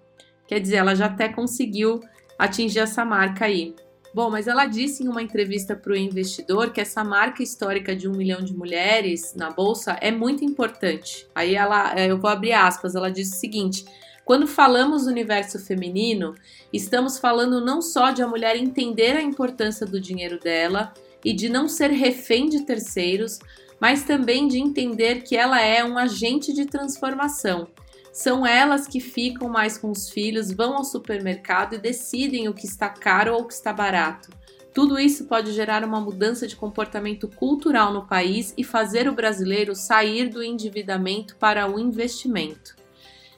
Quer 0.47 0.61
dizer, 0.61 0.77
ela 0.77 0.95
já 0.95 1.07
até 1.07 1.29
conseguiu 1.29 2.01
atingir 2.39 2.79
essa 2.79 3.05
marca 3.05 3.47
aí. 3.47 3.75
Bom, 4.13 4.29
mas 4.29 4.49
ela 4.49 4.67
disse 4.67 5.05
em 5.05 5.09
uma 5.09 5.23
entrevista 5.23 5.77
para 5.77 5.93
o 5.93 5.97
investidor 5.97 6.73
que 6.73 6.81
essa 6.81 7.05
marca 7.05 7.43
histórica 7.43 7.95
de 7.95 8.09
um 8.09 8.13
milhão 8.13 8.41
de 8.41 8.53
mulheres 8.53 9.35
na 9.37 9.51
bolsa 9.51 9.97
é 10.01 10.11
muito 10.11 10.45
importante. 10.45 11.29
Aí 11.33 11.55
ela, 11.55 11.95
eu 11.95 12.19
vou 12.19 12.29
abrir 12.29 12.53
aspas, 12.53 12.97
ela 12.97 13.09
disse 13.09 13.37
o 13.37 13.41
seguinte: 13.41 13.85
quando 14.25 14.49
falamos 14.49 15.05
do 15.05 15.11
universo 15.11 15.59
feminino, 15.59 16.35
estamos 16.73 17.19
falando 17.19 17.65
não 17.65 17.81
só 17.81 18.11
de 18.11 18.21
a 18.23 18.27
mulher 18.27 18.57
entender 18.57 19.17
a 19.17 19.23
importância 19.23 19.87
do 19.87 20.01
dinheiro 20.01 20.41
dela 20.41 20.93
e 21.25 21.33
de 21.33 21.49
não 21.49 21.69
ser 21.69 21.91
refém 21.91 22.49
de 22.49 22.63
terceiros, 22.63 23.39
mas 23.81 24.03
também 24.03 24.49
de 24.49 24.59
entender 24.59 25.23
que 25.23 25.37
ela 25.37 25.61
é 25.61 25.85
um 25.85 25.97
agente 25.97 26.53
de 26.53 26.67
transformação. 26.67 27.69
São 28.13 28.47
elas 28.47 28.87
que 28.87 29.01
ficam 29.01 29.49
mais 29.49 29.79
com 29.79 29.91
os 29.91 30.11
filhos, 30.11 30.53
vão 30.53 30.77
ao 30.77 30.85
supermercado 30.85 31.75
e 31.75 31.79
decidem 31.79 32.49
o 32.49 32.55
que 32.55 32.67
está 32.67 32.89
caro 32.89 33.35
ou 33.35 33.43
o 33.43 33.47
que 33.47 33.55
está 33.55 33.73
barato. 33.73 34.31
Tudo 34.73 34.99
isso 34.99 35.25
pode 35.25 35.53
gerar 35.53 35.85
uma 35.85 36.01
mudança 36.01 36.47
de 36.47 36.57
comportamento 36.57 37.29
cultural 37.29 37.93
no 37.93 38.07
país 38.07 38.55
e 38.57 38.63
fazer 38.63 39.09
o 39.09 39.15
brasileiro 39.15 39.75
sair 39.75 40.29
do 40.29 40.43
endividamento 40.43 41.37
para 41.37 41.69
o 41.69 41.79
investimento. 41.79 42.77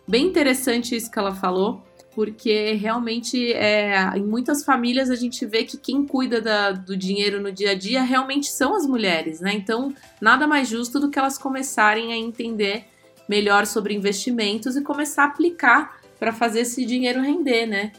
Bem 0.07 0.26
interessante 0.26 0.95
isso 0.95 1.11
que 1.11 1.19
ela 1.19 1.35
falou, 1.35 1.83
porque 2.14 2.73
realmente 2.73 3.52
é, 3.52 3.97
em 4.14 4.25
muitas 4.25 4.64
famílias 4.64 5.11
a 5.11 5.14
gente 5.14 5.47
vê 5.47 5.64
que 5.64 5.79
quem 5.79 6.05
cuida 6.07 6.41
da, 6.41 6.73
do 6.73 6.97
dinheiro 6.97 7.41
no 7.41 7.50
dia 7.50 7.71
a 7.71 7.75
dia 7.75 8.02
realmente 8.02 8.50
são 8.50 8.75
as 8.75 8.87
mulheres, 8.87 9.41
né? 9.41 9.55
Então, 9.55 9.95
nada 10.21 10.47
mais 10.47 10.69
justo 10.69 11.00
do 11.00 11.09
que 11.09 11.19
elas 11.19 11.38
começarem 11.38 12.12
a 12.12 12.17
entender 12.17 12.92
melhor 13.33 13.65
sobre 13.65 13.95
investimentos 13.95 14.77
e 14.77 14.83
começar 14.83 15.23
a 15.23 15.27
aplicar 15.29 15.99
para 16.19 16.35
fazer 16.35 16.61
esse 16.61 16.85
dinheiro 16.85 17.23
render, 17.23 17.65
né? 17.65 17.93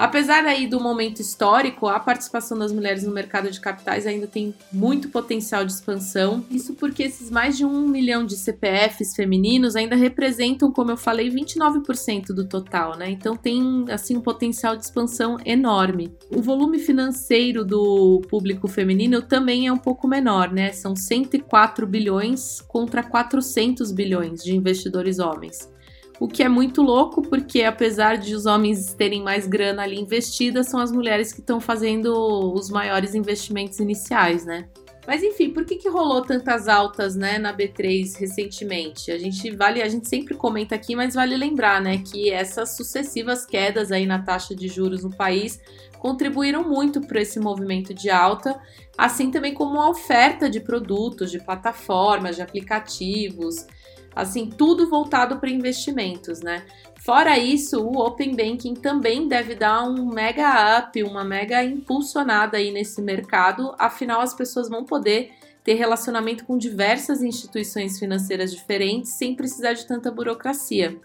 Apesar 0.00 0.46
aí 0.46 0.66
do 0.66 0.80
momento 0.80 1.20
histórico, 1.20 1.86
a 1.86 2.00
participação 2.00 2.58
das 2.58 2.72
mulheres 2.72 3.04
no 3.04 3.12
mercado 3.12 3.50
de 3.50 3.60
capitais 3.60 4.06
ainda 4.06 4.26
tem 4.26 4.54
muito 4.72 5.10
potencial 5.10 5.62
de 5.62 5.72
expansão. 5.72 6.42
Isso 6.50 6.72
porque 6.72 7.02
esses 7.02 7.30
mais 7.30 7.58
de 7.58 7.66
um 7.66 7.86
milhão 7.86 8.24
de 8.24 8.34
CPFs 8.34 9.14
femininos 9.14 9.76
ainda 9.76 9.94
representam, 9.94 10.72
como 10.72 10.90
eu 10.90 10.96
falei, 10.96 11.28
29% 11.30 12.28
do 12.28 12.46
total, 12.46 12.96
né? 12.96 13.10
Então 13.10 13.36
tem 13.36 13.84
assim 13.90 14.16
um 14.16 14.22
potencial 14.22 14.74
de 14.74 14.84
expansão 14.84 15.36
enorme. 15.44 16.10
O 16.34 16.40
volume 16.40 16.78
financeiro 16.78 17.62
do 17.62 18.22
público 18.30 18.66
feminino 18.68 19.20
também 19.20 19.66
é 19.66 19.72
um 19.72 19.76
pouco 19.76 20.08
menor, 20.08 20.50
né? 20.50 20.72
São 20.72 20.96
104 20.96 21.86
bilhões 21.86 22.62
contra 22.62 23.02
400 23.02 23.92
bilhões 23.92 24.42
de 24.42 24.56
investidores 24.56 25.18
homens. 25.18 25.68
O 26.20 26.28
que 26.28 26.42
é 26.42 26.48
muito 26.50 26.82
louco, 26.82 27.22
porque 27.22 27.62
apesar 27.62 28.18
de 28.18 28.34
os 28.34 28.44
homens 28.44 28.92
terem 28.92 29.22
mais 29.22 29.46
grana 29.46 29.82
ali 29.82 29.98
investida, 29.98 30.62
são 30.62 30.78
as 30.78 30.92
mulheres 30.92 31.32
que 31.32 31.40
estão 31.40 31.58
fazendo 31.58 32.52
os 32.52 32.68
maiores 32.68 33.14
investimentos 33.14 33.78
iniciais, 33.78 34.44
né? 34.44 34.68
Mas 35.06 35.22
enfim, 35.22 35.48
por 35.48 35.64
que, 35.64 35.76
que 35.76 35.88
rolou 35.88 36.20
tantas 36.20 36.68
altas, 36.68 37.16
né, 37.16 37.38
na 37.38 37.56
B3 37.56 38.18
recentemente? 38.18 39.10
A 39.10 39.18
gente 39.18 39.50
vale, 39.56 39.80
a 39.80 39.88
gente 39.88 40.06
sempre 40.10 40.34
comenta 40.34 40.74
aqui, 40.74 40.94
mas 40.94 41.14
vale 41.14 41.34
lembrar, 41.38 41.80
né, 41.80 41.96
que 41.98 42.30
essas 42.30 42.76
sucessivas 42.76 43.46
quedas 43.46 43.90
aí 43.90 44.04
na 44.04 44.22
taxa 44.22 44.54
de 44.54 44.68
juros 44.68 45.02
no 45.02 45.10
país 45.10 45.58
contribuíram 45.98 46.62
muito 46.62 47.00
para 47.00 47.22
esse 47.22 47.40
movimento 47.40 47.94
de 47.94 48.10
alta, 48.10 48.60
assim 48.96 49.30
também 49.30 49.54
como 49.54 49.80
a 49.80 49.88
oferta 49.88 50.50
de 50.50 50.60
produtos, 50.60 51.30
de 51.30 51.38
plataformas, 51.38 52.36
de 52.36 52.42
aplicativos, 52.42 53.66
assim, 54.14 54.48
tudo 54.48 54.88
voltado 54.88 55.38
para 55.38 55.50
investimentos, 55.50 56.40
né? 56.40 56.64
Fora 57.00 57.38
isso, 57.38 57.82
o 57.82 57.98
Open 57.98 58.36
Banking 58.36 58.74
também 58.74 59.26
deve 59.26 59.54
dar 59.54 59.84
um 59.84 60.06
mega 60.06 60.78
up, 60.78 61.02
uma 61.02 61.24
mega 61.24 61.64
impulsionada 61.64 62.58
aí 62.58 62.70
nesse 62.70 63.00
mercado, 63.00 63.74
afinal 63.78 64.20
as 64.20 64.34
pessoas 64.34 64.68
vão 64.68 64.84
poder 64.84 65.30
ter 65.64 65.74
relacionamento 65.74 66.44
com 66.44 66.58
diversas 66.58 67.22
instituições 67.22 67.98
financeiras 67.98 68.52
diferentes 68.52 69.12
sem 69.12 69.34
precisar 69.34 69.72
de 69.72 69.86
tanta 69.86 70.10
burocracia. 70.10 70.98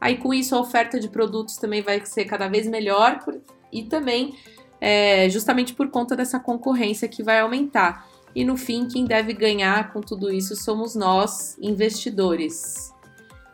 Aí 0.00 0.16
com 0.16 0.32
isso 0.34 0.54
a 0.54 0.60
oferta 0.60 0.98
de 0.98 1.08
produtos 1.08 1.56
também 1.56 1.82
vai 1.82 2.04
ser 2.04 2.24
cada 2.24 2.48
vez 2.48 2.66
melhor 2.66 3.24
e 3.70 3.82
também 3.84 4.34
é, 4.80 5.28
justamente 5.30 5.74
por 5.74 5.88
conta 5.90 6.16
dessa 6.16 6.40
concorrência 6.40 7.06
que 7.06 7.22
vai 7.22 7.40
aumentar. 7.40 8.08
E 8.34 8.44
no 8.44 8.56
fim, 8.56 8.88
quem 8.88 9.04
deve 9.04 9.32
ganhar 9.32 9.92
com 9.92 10.00
tudo 10.00 10.32
isso 10.32 10.56
somos 10.56 10.94
nós, 10.94 11.56
investidores. 11.60 12.92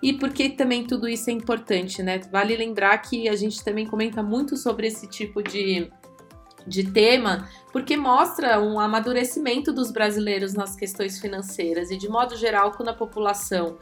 E 0.00 0.12
por 0.12 0.32
que 0.32 0.50
também 0.50 0.86
tudo 0.86 1.08
isso 1.08 1.28
é 1.28 1.32
importante, 1.32 2.02
né? 2.02 2.20
Vale 2.30 2.56
lembrar 2.56 2.96
que 2.98 3.28
a 3.28 3.34
gente 3.34 3.62
também 3.64 3.86
comenta 3.86 4.22
muito 4.22 4.56
sobre 4.56 4.86
esse 4.86 5.08
tipo 5.08 5.42
de, 5.42 5.90
de 6.64 6.84
tema, 6.84 7.48
porque 7.72 7.96
mostra 7.96 8.60
um 8.60 8.78
amadurecimento 8.78 9.72
dos 9.72 9.90
brasileiros 9.90 10.54
nas 10.54 10.76
questões 10.76 11.18
financeiras 11.18 11.90
e, 11.90 11.96
de 11.96 12.08
modo 12.08 12.36
geral, 12.36 12.72
quando 12.72 12.90
a 12.90 12.94
população 12.94 13.76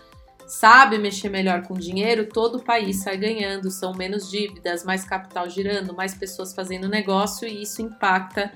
sabe 0.46 0.96
mexer 0.96 1.28
melhor 1.28 1.62
com 1.62 1.74
dinheiro, 1.74 2.28
todo 2.28 2.58
o 2.58 2.64
país 2.64 3.02
sai 3.02 3.18
ganhando, 3.18 3.70
são 3.70 3.92
menos 3.92 4.30
dívidas, 4.30 4.84
mais 4.84 5.04
capital 5.04 5.50
girando, 5.50 5.94
mais 5.94 6.14
pessoas 6.14 6.54
fazendo 6.54 6.88
negócio 6.88 7.46
e 7.46 7.62
isso 7.62 7.82
impacta 7.82 8.52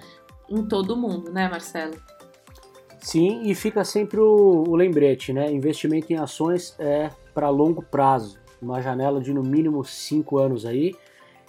em 0.48 0.64
todo 0.66 0.96
mundo, 0.96 1.30
né, 1.30 1.48
Marcelo? 1.48 2.00
Sim, 3.00 3.42
e 3.44 3.54
fica 3.54 3.82
sempre 3.84 4.20
o, 4.20 4.64
o 4.68 4.76
lembrete, 4.76 5.32
né? 5.32 5.50
Investimento 5.50 6.12
em 6.12 6.16
ações 6.16 6.74
é 6.78 7.10
para 7.32 7.48
longo 7.48 7.82
prazo, 7.82 8.38
uma 8.60 8.80
janela 8.82 9.20
de 9.20 9.32
no 9.32 9.42
mínimo 9.42 9.84
5 9.84 10.38
anos 10.38 10.66
aí. 10.66 10.94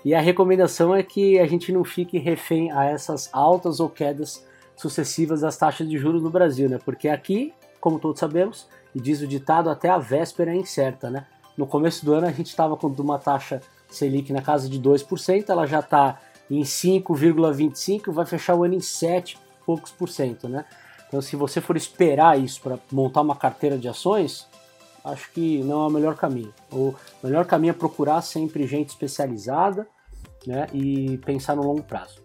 E 0.04 0.16
a 0.16 0.22
recomendação 0.22 0.96
é 0.96 1.04
que 1.04 1.38
a 1.40 1.46
gente 1.46 1.72
não 1.72 1.84
fique 1.84 2.18
refém 2.18 2.72
a 2.72 2.86
essas 2.86 3.30
altas 3.34 3.80
ou 3.80 3.90
quedas 3.90 4.46
sucessivas 4.76 5.42
das 5.42 5.58
taxas 5.58 5.88
de 5.88 5.98
juros 5.98 6.24
no 6.24 6.30
Brasil, 6.30 6.70
né? 6.70 6.80
Porque 6.84 7.10
aqui, 7.10 7.54
como 7.80 8.00
todos 8.00 8.20
sabemos, 8.20 8.68
e 8.96 9.00
diz 9.00 9.22
o 9.22 9.28
ditado, 9.28 9.70
até 9.70 9.90
a 9.90 9.98
véspera 9.98 10.52
é 10.52 10.56
incerta, 10.56 11.10
né? 11.10 11.26
No 11.58 11.68
começo 11.68 12.06
do 12.06 12.14
ano 12.14 12.28
a 12.28 12.32
gente 12.32 12.48
estava 12.48 12.78
com 12.78 12.88
uma 12.88 13.20
taxa 13.20 13.62
Selic 13.90 14.32
na 14.32 14.42
casa 14.42 14.70
de 14.70 14.80
2%, 14.80 15.50
ela 15.50 15.68
já 15.68 15.82
está 15.82 16.20
em 16.50 16.62
5,25, 16.62 18.12
vai 18.12 18.26
fechar 18.26 18.56
o 18.56 18.64
ano 18.64 18.74
em 18.74 18.80
7 18.80 19.38
poucos 19.66 19.92
por 19.92 20.10
cento, 20.10 20.50
né? 20.50 20.66
Então, 21.12 21.22
se 21.22 21.36
você 21.36 21.60
for 21.60 21.76
esperar 21.76 22.40
isso 22.40 22.62
para 22.62 22.80
montar 22.90 23.20
uma 23.20 23.36
carteira 23.36 23.78
de 23.78 23.86
ações, 23.86 24.48
acho 25.04 25.30
que 25.34 25.62
não 25.62 25.84
é 25.84 25.88
o 25.88 25.90
melhor 25.90 26.16
caminho. 26.16 26.54
O 26.72 26.96
melhor 27.22 27.44
caminho 27.46 27.72
é 27.72 27.74
procurar 27.74 28.22
sempre 28.22 28.66
gente 28.66 28.92
especializada 28.92 29.86
né, 30.48 30.68
e 30.74 31.18
pensar 31.18 31.54
no 31.54 31.64
longo 31.64 31.84
prazo. 31.84 32.22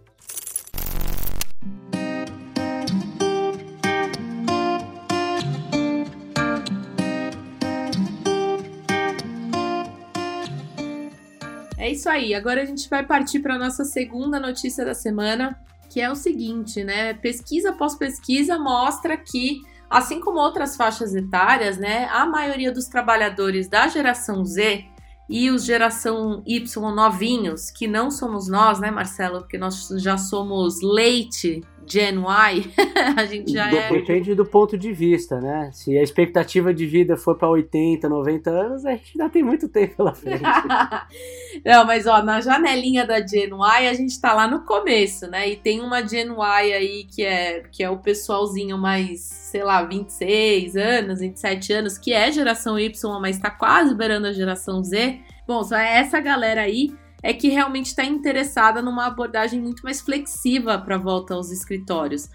É 11.76 11.90
isso 11.90 12.08
aí. 12.08 12.34
Agora 12.34 12.62
a 12.62 12.64
gente 12.64 12.88
vai 12.88 13.04
partir 13.04 13.40
para 13.40 13.56
a 13.56 13.58
nossa 13.58 13.84
segunda 13.84 14.38
notícia 14.38 14.84
da 14.84 14.94
semana, 14.94 15.58
que 15.96 16.00
é 16.02 16.10
o 16.10 16.14
seguinte, 16.14 16.84
né? 16.84 17.14
Pesquisa 17.14 17.70
após 17.70 17.94
pesquisa 17.94 18.58
mostra 18.58 19.16
que, 19.16 19.62
assim 19.88 20.20
como 20.20 20.38
outras 20.38 20.76
faixas 20.76 21.14
etárias, 21.14 21.78
né, 21.78 22.06
a 22.12 22.26
maioria 22.26 22.70
dos 22.70 22.84
trabalhadores 22.84 23.66
da 23.66 23.88
geração 23.88 24.44
Z 24.44 24.84
e 25.28 25.50
os 25.50 25.64
geração 25.64 26.42
Y 26.46 26.94
novinhos, 26.94 27.70
que 27.70 27.86
não 27.86 28.10
somos 28.10 28.48
nós, 28.48 28.78
né, 28.78 28.90
Marcelo? 28.90 29.40
Porque 29.40 29.58
nós 29.58 29.88
já 29.98 30.16
somos 30.16 30.80
leite 30.82 31.62
Gen 31.86 32.18
Y, 32.18 32.72
a 33.16 33.24
gente 33.26 33.52
já 33.52 33.70
é. 33.72 33.88
Depende 33.90 34.34
do 34.34 34.44
ponto 34.44 34.76
de 34.76 34.92
vista, 34.92 35.40
né? 35.40 35.70
Se 35.72 35.96
a 35.96 36.02
expectativa 36.02 36.74
de 36.74 36.84
vida 36.84 37.16
for 37.16 37.36
para 37.36 37.48
80, 37.48 38.08
90 38.08 38.50
anos, 38.50 38.84
a 38.84 38.90
gente 38.90 39.12
ainda 39.14 39.30
tem 39.30 39.42
muito 39.42 39.68
tempo 39.68 39.96
pela 39.96 40.12
frente. 40.12 40.42
Não, 41.64 41.84
mas 41.86 42.06
ó, 42.06 42.22
na 42.22 42.40
janelinha 42.40 43.06
da 43.06 43.24
Gen 43.24 43.50
Y 43.50 43.88
a 43.88 43.94
gente 43.94 44.20
tá 44.20 44.34
lá 44.34 44.48
no 44.48 44.64
começo, 44.64 45.28
né? 45.28 45.48
E 45.48 45.56
tem 45.56 45.80
uma 45.80 46.06
Gen 46.06 46.32
Y 46.32 46.72
aí 46.72 47.04
que 47.04 47.24
é, 47.24 47.62
que 47.70 47.82
é 47.82 47.88
o 47.88 47.98
pessoalzinho 47.98 48.76
mais, 48.76 49.20
sei 49.20 49.62
lá, 49.62 49.84
26 49.84 50.76
anos, 50.76 51.20
27 51.20 51.72
anos, 51.72 51.98
que 51.98 52.12
é 52.12 52.32
geração 52.32 52.78
Y, 52.78 53.20
mas 53.20 53.38
tá 53.38 53.50
quase 53.50 53.94
beirando 53.94 54.26
a 54.26 54.32
geração 54.32 54.82
Z. 54.82 55.15
Bom, 55.46 55.62
só 55.62 55.76
é 55.76 55.98
essa 55.98 56.20
galera 56.20 56.62
aí 56.62 56.92
é 57.22 57.32
que 57.32 57.48
realmente 57.48 57.86
está 57.86 58.04
interessada 58.04 58.82
numa 58.82 59.06
abordagem 59.06 59.60
muito 59.60 59.82
mais 59.82 60.00
flexível 60.00 60.80
para 60.80 60.96
a 60.96 60.98
volta 60.98 61.34
aos 61.34 61.50
escritórios. 61.50 62.28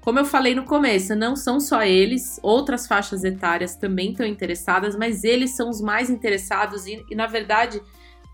Como 0.00 0.18
eu 0.18 0.24
falei 0.24 0.54
no 0.54 0.64
começo, 0.64 1.14
não 1.14 1.36
são 1.36 1.60
só 1.60 1.82
eles, 1.82 2.40
outras 2.42 2.86
faixas 2.86 3.22
etárias 3.22 3.76
também 3.76 4.10
estão 4.10 4.26
interessadas, 4.26 4.96
mas 4.96 5.22
eles 5.22 5.54
são 5.54 5.70
os 5.70 5.80
mais 5.80 6.10
interessados 6.10 6.86
e, 6.86 7.04
e 7.08 7.14
na 7.14 7.26
verdade, 7.28 7.80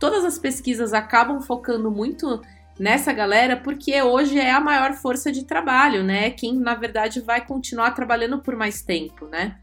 todas 0.01 0.25
as 0.25 0.39
pesquisas 0.39 0.95
acabam 0.95 1.43
focando 1.43 1.91
muito 1.91 2.41
nessa 2.79 3.13
galera 3.13 3.57
porque 3.57 4.01
hoje 4.01 4.39
é 4.39 4.51
a 4.51 4.61
maior 4.61 4.95
força 4.95 5.31
de 5.31 5.45
trabalho, 5.45 6.03
né? 6.03 6.31
Quem 6.31 6.59
na 6.59 6.75
verdade 6.75 7.21
vai 7.21 7.45
continuar 7.45 7.91
trabalhando 7.91 8.39
por 8.39 8.57
mais 8.57 8.81
tempo, 8.81 9.27
né? 9.27 9.59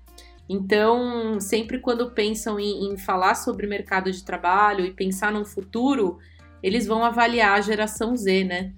Então, 0.48 1.40
sempre 1.40 1.80
quando 1.80 2.12
pensam 2.12 2.60
em, 2.60 2.92
em 2.92 2.98
falar 2.98 3.36
sobre 3.36 3.66
mercado 3.66 4.12
de 4.12 4.24
trabalho 4.24 4.86
e 4.86 4.92
pensar 4.92 5.32
no 5.32 5.44
futuro, 5.44 6.20
eles 6.62 6.86
vão 6.86 7.04
avaliar 7.04 7.58
a 7.58 7.62
geração 7.62 8.16
Z, 8.16 8.44
né? 8.44 8.72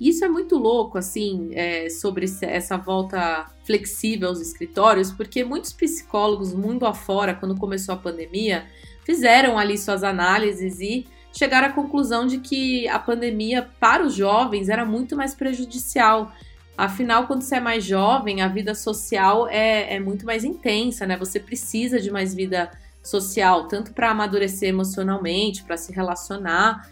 Isso 0.00 0.24
é 0.24 0.28
muito 0.28 0.58
louco, 0.58 0.98
assim, 0.98 1.50
é, 1.52 1.88
sobre 1.88 2.26
essa 2.42 2.76
volta 2.76 3.46
flexível 3.64 4.28
aos 4.28 4.40
escritórios, 4.40 5.12
porque 5.12 5.44
muitos 5.44 5.72
psicólogos, 5.72 6.52
mundo 6.52 6.86
afora, 6.86 7.34
quando 7.34 7.56
começou 7.56 7.94
a 7.94 7.98
pandemia, 7.98 8.66
fizeram 9.04 9.56
ali 9.56 9.78
suas 9.78 10.02
análises 10.02 10.80
e 10.80 11.06
chegaram 11.32 11.68
à 11.68 11.72
conclusão 11.72 12.26
de 12.26 12.38
que 12.38 12.88
a 12.88 12.98
pandemia 12.98 13.68
para 13.78 14.04
os 14.04 14.14
jovens 14.14 14.68
era 14.68 14.84
muito 14.84 15.16
mais 15.16 15.34
prejudicial. 15.34 16.32
Afinal, 16.82 17.28
quando 17.28 17.42
você 17.42 17.54
é 17.54 17.60
mais 17.60 17.84
jovem, 17.84 18.42
a 18.42 18.48
vida 18.48 18.74
social 18.74 19.46
é, 19.46 19.94
é 19.94 20.00
muito 20.00 20.26
mais 20.26 20.42
intensa, 20.42 21.06
né? 21.06 21.16
Você 21.16 21.38
precisa 21.38 22.00
de 22.00 22.10
mais 22.10 22.34
vida 22.34 22.72
social, 23.00 23.68
tanto 23.68 23.92
para 23.92 24.10
amadurecer 24.10 24.70
emocionalmente, 24.70 25.62
para 25.62 25.76
se 25.76 25.92
relacionar, 25.92 26.90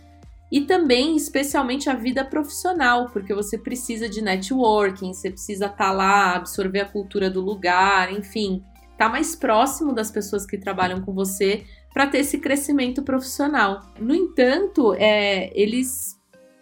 e 0.48 0.60
também, 0.60 1.16
especialmente, 1.16 1.90
a 1.90 1.94
vida 1.94 2.24
profissional, 2.24 3.10
porque 3.12 3.34
você 3.34 3.58
precisa 3.58 4.08
de 4.08 4.22
networking, 4.22 5.12
você 5.12 5.28
precisa 5.28 5.66
estar 5.66 5.76
tá 5.76 5.90
lá, 5.90 6.36
absorver 6.36 6.82
a 6.82 6.88
cultura 6.88 7.28
do 7.28 7.40
lugar, 7.40 8.12
enfim, 8.12 8.62
estar 8.92 9.06
tá 9.06 9.08
mais 9.08 9.34
próximo 9.34 9.92
das 9.92 10.08
pessoas 10.08 10.46
que 10.46 10.56
trabalham 10.56 11.00
com 11.00 11.12
você 11.12 11.64
para 11.92 12.06
ter 12.06 12.18
esse 12.18 12.38
crescimento 12.38 13.02
profissional. 13.02 13.90
No 13.98 14.14
entanto, 14.14 14.94
é, 14.94 15.50
eles 15.60 16.19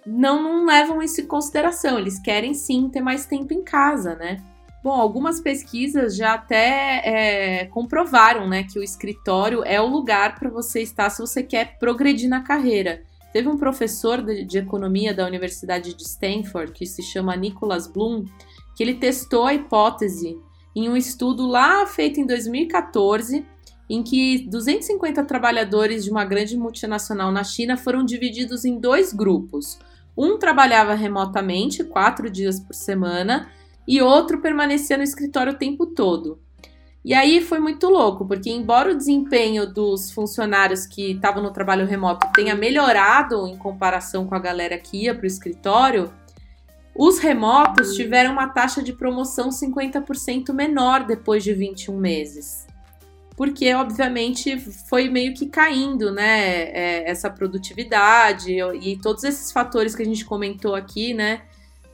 não, 0.09 0.43
não 0.43 0.65
levam 0.65 1.03
isso 1.03 1.21
em 1.21 1.27
consideração, 1.27 1.99
eles 1.99 2.19
querem 2.19 2.55
sim 2.55 2.89
ter 2.89 3.01
mais 3.01 3.27
tempo 3.27 3.53
em 3.53 3.63
casa, 3.63 4.15
né? 4.15 4.43
Bom, 4.83 4.93
algumas 4.93 5.41
pesquisas 5.41 6.17
já 6.17 6.35
até 6.35 7.03
é, 7.05 7.65
comprovaram 7.67 8.49
né, 8.49 8.63
que 8.63 8.79
o 8.79 8.83
escritório 8.83 9.63
é 9.65 9.81
o 9.81 9.87
lugar 9.87 10.39
para 10.39 10.49
você 10.49 10.81
estar 10.81 11.11
se 11.11 11.21
você 11.21 11.43
quer 11.43 11.79
progredir 11.79 12.29
na 12.29 12.43
carreira. 12.43 13.03
Teve 13.33 13.49
um 13.49 13.59
professor 13.59 14.23
de, 14.23 14.45
de, 14.45 14.59
economia 14.59 15.13
da 15.13 15.27
Universidade 15.27 15.95
de 15.95 16.03
Stanford, 16.05 16.73
que 16.73 16.87
se 16.87 17.03
chama 17.03 17.37
Nicholas 17.37 17.87
Bloom, 17.87 18.25
que 18.75 18.83
ele 18.83 18.95
testou 18.95 19.45
a 19.47 19.53
hipótese 19.53 20.39
em 20.75 20.89
um 20.89 20.97
estudo 20.97 21.47
lá 21.47 21.85
feito 21.87 22.21
em 22.21 22.27
2014, 22.27 23.45
em 23.91 24.03
que 24.03 24.47
250 24.49 25.25
trabalhadores 25.25 26.05
de 26.05 26.11
uma 26.11 26.25
grande 26.25 26.57
multinacional 26.57 27.33
na 27.33 27.43
China 27.43 27.77
foram 27.77 28.05
divididos 28.05 28.65
em 28.65 28.79
dois 28.79 29.13
grupos. 29.13 29.79
Um 30.21 30.37
trabalhava 30.37 30.95
remotamente, 30.95 31.85
quatro 31.85 32.29
dias 32.29 32.59
por 32.59 32.75
semana, 32.75 33.49
e 33.87 34.03
outro 34.03 34.41
permanecia 34.41 34.97
no 34.97 35.05
escritório 35.05 35.53
o 35.53 35.57
tempo 35.57 35.87
todo. 35.87 36.41
E 37.05 37.15
aí 37.15 37.41
foi 37.41 37.61
muito 37.61 37.89
louco, 37.89 38.27
porque 38.27 38.51
embora 38.51 38.91
o 38.91 38.97
desempenho 38.97 39.73
dos 39.73 40.11
funcionários 40.11 40.87
que 40.87 41.13
estavam 41.13 41.41
no 41.41 41.53
trabalho 41.53 41.87
remoto 41.87 42.27
tenha 42.35 42.57
melhorado 42.57 43.47
em 43.47 43.57
comparação 43.57 44.27
com 44.27 44.35
a 44.35 44.41
galera 44.41 44.77
que 44.77 45.05
ia 45.05 45.15
para 45.15 45.23
o 45.23 45.27
escritório, 45.27 46.13
os 46.97 47.21
remotos 47.21 47.95
tiveram 47.95 48.33
uma 48.33 48.49
taxa 48.49 48.83
de 48.83 48.93
promoção 48.93 49.51
50% 49.51 50.53
menor 50.53 51.07
depois 51.07 51.45
de 51.45 51.55
21 51.55 51.97
meses. 51.97 52.68
Porque, 53.39 53.73
obviamente, 53.73 54.59
foi 54.89 55.09
meio 55.09 55.33
que 55.33 55.47
caindo, 55.47 56.13
né? 56.13 56.65
É, 56.73 57.11
essa 57.11 57.31
produtividade 57.31 58.53
e 58.53 58.99
todos 58.99 59.25
esses 59.25 59.51
fatores 59.51 59.95
que 59.95 60.03
a 60.03 60.05
gente 60.05 60.27
comentou 60.27 60.75
aqui, 60.75 61.15
né? 61.15 61.43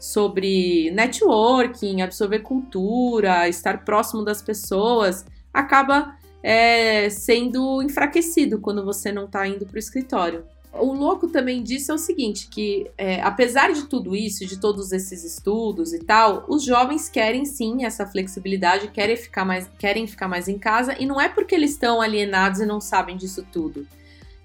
sobre 0.04 0.90
networking, 0.90 2.02
absorver 2.02 2.40
cultura, 2.40 3.48
estar 3.48 3.86
próximo 3.86 4.22
das 4.22 4.42
pessoas, 4.42 5.24
acaba 5.52 6.14
é, 6.42 7.08
sendo 7.08 7.82
enfraquecido 7.82 8.60
quando 8.60 8.84
você 8.84 9.10
não 9.10 9.24
está 9.24 9.48
indo 9.48 9.64
para 9.64 9.76
o 9.76 9.78
escritório. 9.78 10.44
O 10.76 10.92
louco 10.92 11.28
também 11.28 11.62
disso 11.62 11.92
é 11.92 11.94
o 11.94 11.98
seguinte, 11.98 12.48
que 12.48 12.90
é, 12.98 13.20
apesar 13.22 13.72
de 13.72 13.86
tudo 13.86 14.14
isso, 14.14 14.44
de 14.44 14.58
todos 14.58 14.92
esses 14.92 15.24
estudos 15.24 15.92
e 15.92 16.00
tal, 16.00 16.44
os 16.48 16.64
jovens 16.64 17.08
querem 17.08 17.44
sim 17.44 17.84
essa 17.84 18.06
flexibilidade, 18.06 18.88
querem 18.88 19.16
ficar 19.16 19.44
mais, 19.44 19.68
querem 19.78 20.06
ficar 20.06 20.28
mais 20.28 20.48
em 20.48 20.58
casa, 20.58 20.96
e 20.98 21.06
não 21.06 21.20
é 21.20 21.28
porque 21.28 21.54
eles 21.54 21.72
estão 21.72 22.00
alienados 22.00 22.60
e 22.60 22.66
não 22.66 22.80
sabem 22.80 23.16
disso 23.16 23.46
tudo 23.52 23.86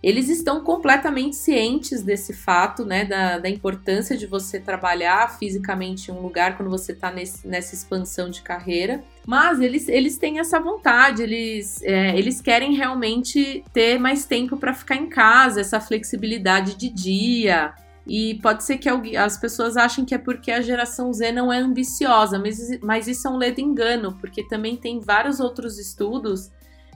eles 0.01 0.29
estão 0.29 0.63
completamente 0.63 1.35
cientes 1.35 2.01
desse 2.01 2.33
fato, 2.33 2.85
né, 2.85 3.03
da, 3.03 3.37
da 3.37 3.49
importância 3.49 4.17
de 4.17 4.25
você 4.25 4.59
trabalhar 4.59 5.37
fisicamente 5.37 6.09
em 6.09 6.13
um 6.13 6.21
lugar 6.21 6.55
quando 6.55 6.69
você 6.69 6.93
está 6.93 7.11
nessa 7.11 7.75
expansão 7.75 8.29
de 8.29 8.41
carreira. 8.41 9.03
Mas 9.27 9.59
eles, 9.59 9.89
eles 9.89 10.17
têm 10.17 10.39
essa 10.39 10.59
vontade, 10.59 11.21
eles, 11.21 11.81
é, 11.83 12.17
eles 12.17 12.39
querem 12.39 12.75
realmente 12.75 13.63
ter 13.73 13.99
mais 13.99 14.25
tempo 14.25 14.55
para 14.57 14.73
ficar 14.73 14.95
em 14.95 15.09
casa, 15.09 15.59
essa 15.59 15.81
flexibilidade 15.81 16.75
de 16.75 16.89
dia. 16.89 17.73
E 18.07 18.39
pode 18.41 18.63
ser 18.63 18.77
que 18.77 18.89
as 19.15 19.37
pessoas 19.37 19.77
achem 19.77 20.03
que 20.05 20.15
é 20.15 20.17
porque 20.17 20.51
a 20.51 20.61
geração 20.61 21.13
Z 21.13 21.31
não 21.31 21.51
é 21.53 21.59
ambiciosa, 21.59 22.39
mas, 22.39 22.57
mas 22.81 23.07
isso 23.07 23.27
é 23.27 23.31
um 23.31 23.37
ledo 23.37 23.59
engano, 23.59 24.17
porque 24.19 24.47
também 24.47 24.75
tem 24.75 24.99
vários 24.99 25.39
outros 25.39 25.77
estudos 25.77 26.49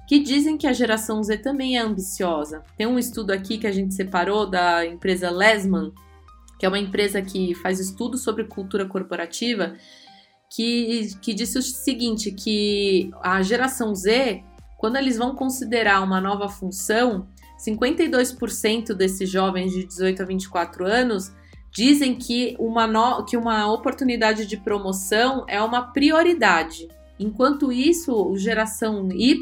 que 0.07 0.19
dizem 0.19 0.57
que 0.57 0.67
a 0.67 0.73
geração 0.73 1.23
Z 1.23 1.37
também 1.37 1.77
é 1.77 1.81
ambiciosa. 1.81 2.63
Tem 2.77 2.85
um 2.85 2.99
estudo 2.99 3.31
aqui 3.31 3.57
que 3.57 3.67
a 3.67 3.71
gente 3.71 3.93
separou 3.93 4.49
da 4.49 4.85
empresa 4.85 5.29
Lesman, 5.29 5.91
que 6.59 6.65
é 6.65 6.69
uma 6.69 6.79
empresa 6.79 7.21
que 7.21 7.55
faz 7.55 7.79
estudos 7.79 8.21
sobre 8.21 8.43
cultura 8.45 8.85
corporativa, 8.85 9.75
que, 10.49 11.09
que 11.21 11.33
disse 11.33 11.57
o 11.57 11.61
seguinte, 11.61 12.31
que 12.31 13.11
a 13.21 13.41
geração 13.41 13.95
Z, 13.95 14.43
quando 14.77 14.97
eles 14.97 15.17
vão 15.17 15.35
considerar 15.35 16.01
uma 16.01 16.21
nova 16.21 16.47
função, 16.47 17.27
52% 17.65 18.93
desses 18.93 19.29
jovens 19.29 19.71
de 19.71 19.85
18 19.85 20.21
a 20.21 20.25
24 20.25 20.85
anos 20.85 21.31
dizem 21.71 22.15
que 22.15 22.55
uma, 22.59 22.85
no, 22.85 23.25
que 23.25 23.35
uma 23.35 23.71
oportunidade 23.71 24.45
de 24.45 24.57
promoção 24.57 25.43
é 25.47 25.61
uma 25.61 25.91
prioridade. 25.91 26.87
Enquanto 27.19 27.71
isso, 27.71 28.13
o 28.13 28.37
geração 28.37 29.09
Y 29.11 29.39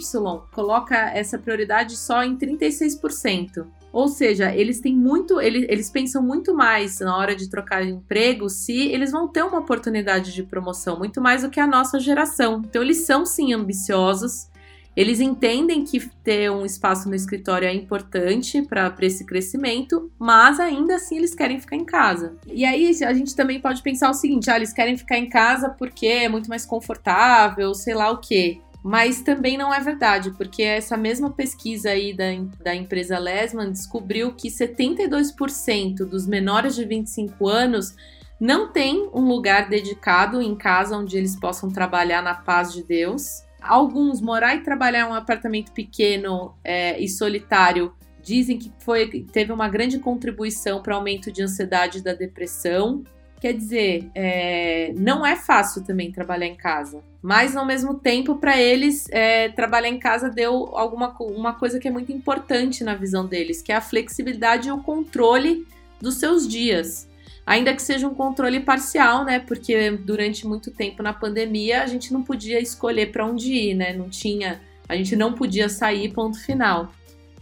coloca 0.51 0.95
essa 0.95 1.37
prioridade 1.37 1.97
só 1.97 2.23
em 2.23 2.35
36%. 2.35 3.65
Ou 3.93 4.07
seja, 4.07 4.55
eles 4.55 4.79
têm 4.79 4.95
muito, 4.95 5.41
eles, 5.41 5.65
eles 5.67 5.89
pensam 5.89 6.23
muito 6.23 6.53
mais 6.53 6.99
na 6.99 7.17
hora 7.17 7.35
de 7.35 7.49
trocar 7.49 7.85
emprego 7.85 8.49
se 8.49 8.87
eles 8.87 9.11
vão 9.11 9.27
ter 9.27 9.43
uma 9.43 9.59
oportunidade 9.59 10.33
de 10.33 10.43
promoção, 10.43 10.97
muito 10.97 11.19
mais 11.19 11.41
do 11.41 11.49
que 11.49 11.59
a 11.59 11.67
nossa 11.67 11.99
geração. 11.99 12.61
Então, 12.65 12.81
eles 12.81 13.05
são 13.05 13.25
sim 13.25 13.53
ambiciosos, 13.53 14.49
eles 14.95 15.19
entendem 15.19 15.85
que 15.85 15.99
ter 16.23 16.51
um 16.51 16.65
espaço 16.65 17.07
no 17.07 17.15
escritório 17.15 17.67
é 17.67 17.73
importante 17.73 18.61
para 18.61 18.93
esse 19.01 19.25
crescimento, 19.25 20.11
mas 20.19 20.59
ainda 20.59 20.95
assim 20.95 21.17
eles 21.17 21.33
querem 21.33 21.59
ficar 21.59 21.77
em 21.77 21.85
casa. 21.85 22.35
E 22.45 22.65
aí 22.65 22.91
a 23.03 23.13
gente 23.13 23.35
também 23.35 23.61
pode 23.61 23.81
pensar 23.81 24.09
o 24.09 24.13
seguinte: 24.13 24.49
ah, 24.49 24.57
eles 24.57 24.73
querem 24.73 24.97
ficar 24.97 25.17
em 25.17 25.29
casa 25.29 25.69
porque 25.69 26.07
é 26.07 26.29
muito 26.29 26.49
mais 26.49 26.65
confortável, 26.65 27.73
sei 27.73 27.93
lá 27.93 28.11
o 28.11 28.17
quê. 28.17 28.59
Mas 28.83 29.21
também 29.21 29.57
não 29.57 29.71
é 29.71 29.79
verdade, 29.79 30.31
porque 30.31 30.63
essa 30.63 30.97
mesma 30.97 31.29
pesquisa 31.29 31.91
aí 31.91 32.13
da, 32.13 32.25
da 32.63 32.75
empresa 32.75 33.19
Lesman 33.19 33.71
descobriu 33.71 34.33
que 34.33 34.49
72% 34.49 35.97
dos 35.97 36.25
menores 36.25 36.75
de 36.75 36.83
25 36.83 37.47
anos 37.47 37.95
não 38.39 38.71
tem 38.71 39.07
um 39.13 39.27
lugar 39.27 39.69
dedicado 39.69 40.41
em 40.41 40.55
casa 40.55 40.97
onde 40.97 41.15
eles 41.15 41.35
possam 41.35 41.69
trabalhar 41.69 42.23
na 42.23 42.33
paz 42.33 42.73
de 42.73 42.83
Deus. 42.83 43.43
Alguns 43.61 44.19
morar 44.19 44.55
e 44.55 44.61
trabalhar 44.61 45.07
em 45.07 45.11
um 45.11 45.13
apartamento 45.13 45.71
pequeno 45.71 46.55
é, 46.63 46.99
e 46.99 47.07
solitário 47.07 47.93
dizem 48.21 48.57
que 48.57 48.71
foi, 48.79 49.07
teve 49.31 49.51
uma 49.51 49.69
grande 49.69 49.99
contribuição 49.99 50.81
para 50.81 50.93
o 50.93 50.97
aumento 50.97 51.31
de 51.31 51.43
ansiedade 51.43 51.99
e 51.99 52.01
da 52.01 52.13
depressão. 52.13 53.03
Quer 53.39 53.53
dizer, 53.53 54.09
é, 54.13 54.93
não 54.95 55.25
é 55.25 55.35
fácil 55.35 55.83
também 55.83 56.11
trabalhar 56.11 56.45
em 56.45 56.55
casa. 56.55 57.03
Mas, 57.21 57.55
ao 57.55 57.65
mesmo 57.65 57.95
tempo, 57.95 58.35
para 58.35 58.59
eles, 58.59 59.07
é, 59.11 59.49
trabalhar 59.49 59.89
em 59.89 59.99
casa 59.99 60.29
deu 60.29 60.75
alguma 60.75 61.15
uma 61.19 61.53
coisa 61.53 61.79
que 61.79 61.87
é 61.87 61.91
muito 61.91 62.11
importante 62.11 62.83
na 62.83 62.95
visão 62.95 63.25
deles, 63.25 63.61
que 63.61 63.71
é 63.71 63.75
a 63.75 63.81
flexibilidade 63.81 64.69
e 64.69 64.71
o 64.71 64.81
controle 64.81 65.65
dos 65.99 66.15
seus 66.15 66.47
dias 66.47 67.10
ainda 67.45 67.73
que 67.73 67.81
seja 67.81 68.07
um 68.07 68.13
controle 68.13 68.59
parcial, 68.59 69.25
né? 69.25 69.39
Porque 69.39 69.91
durante 69.91 70.47
muito 70.47 70.71
tempo 70.71 71.01
na 71.01 71.13
pandemia 71.13 71.83
a 71.83 71.87
gente 71.87 72.13
não 72.13 72.23
podia 72.23 72.59
escolher 72.59 73.11
para 73.11 73.25
onde 73.25 73.51
ir, 73.53 73.73
né? 73.73 73.93
Não 73.93 74.09
tinha, 74.09 74.61
a 74.87 74.95
gente 74.95 75.15
não 75.15 75.33
podia 75.33 75.69
sair, 75.69 76.11
ponto 76.13 76.39
final. 76.39 76.91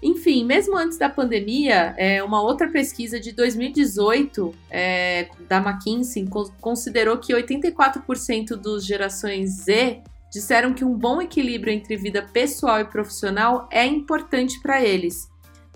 Enfim, 0.02 0.46
mesmo 0.46 0.78
antes 0.78 0.98
da 0.98 1.10
pandemia, 1.10 1.94
é, 1.98 2.24
uma 2.24 2.42
outra 2.42 2.70
pesquisa 2.70 3.20
de 3.20 3.34
2018 3.34 4.56
é, 4.70 5.28
da 5.48 5.58
McKinsey 5.58 6.26
considerou 6.62 7.18
que 7.18 7.34
84% 7.34 8.56
dos 8.56 8.86
gerações 8.86 9.64
Z 9.66 10.02
disseram 10.32 10.74
que 10.74 10.86
um 10.86 10.94
bom 10.94 11.22
equilíbrio 11.22 11.74
entre 11.74 11.98
vida 11.98 12.22
pessoal 12.22 12.80
e 12.80 12.86
profissional 12.86 13.68
é 13.70 13.86
importante 13.86 14.62
para 14.62 14.82
eles 14.82 15.28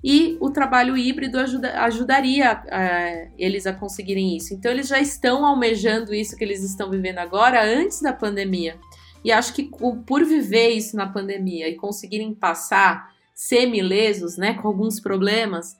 e 0.03 0.37
o 0.41 0.49
trabalho 0.49 0.97
híbrido 0.97 1.39
ajuda, 1.39 1.79
ajudaria 1.81 2.53
uh, 2.53 3.33
eles 3.37 3.65
a 3.65 3.71
conseguirem 3.71 4.35
isso. 4.35 4.53
Então, 4.53 4.69
eles 4.69 4.87
já 4.87 4.99
estão 4.99 5.45
almejando 5.45 6.13
isso 6.13 6.35
que 6.35 6.43
eles 6.43 6.61
estão 6.61 6.89
vivendo 6.89 7.19
agora 7.19 7.63
antes 7.63 8.01
da 8.01 8.11
pandemia. 8.11 8.77
E 9.23 9.31
acho 9.31 9.53
que 9.53 9.69
por 10.05 10.25
viver 10.25 10.69
isso 10.69 10.97
na 10.97 11.07
pandemia 11.07 11.69
e 11.69 11.75
conseguirem 11.75 12.33
passar 12.33 13.13
semi-lesos, 13.33 14.37
né, 14.37 14.53
com 14.55 14.67
alguns 14.67 14.99
problemas, 14.99 15.77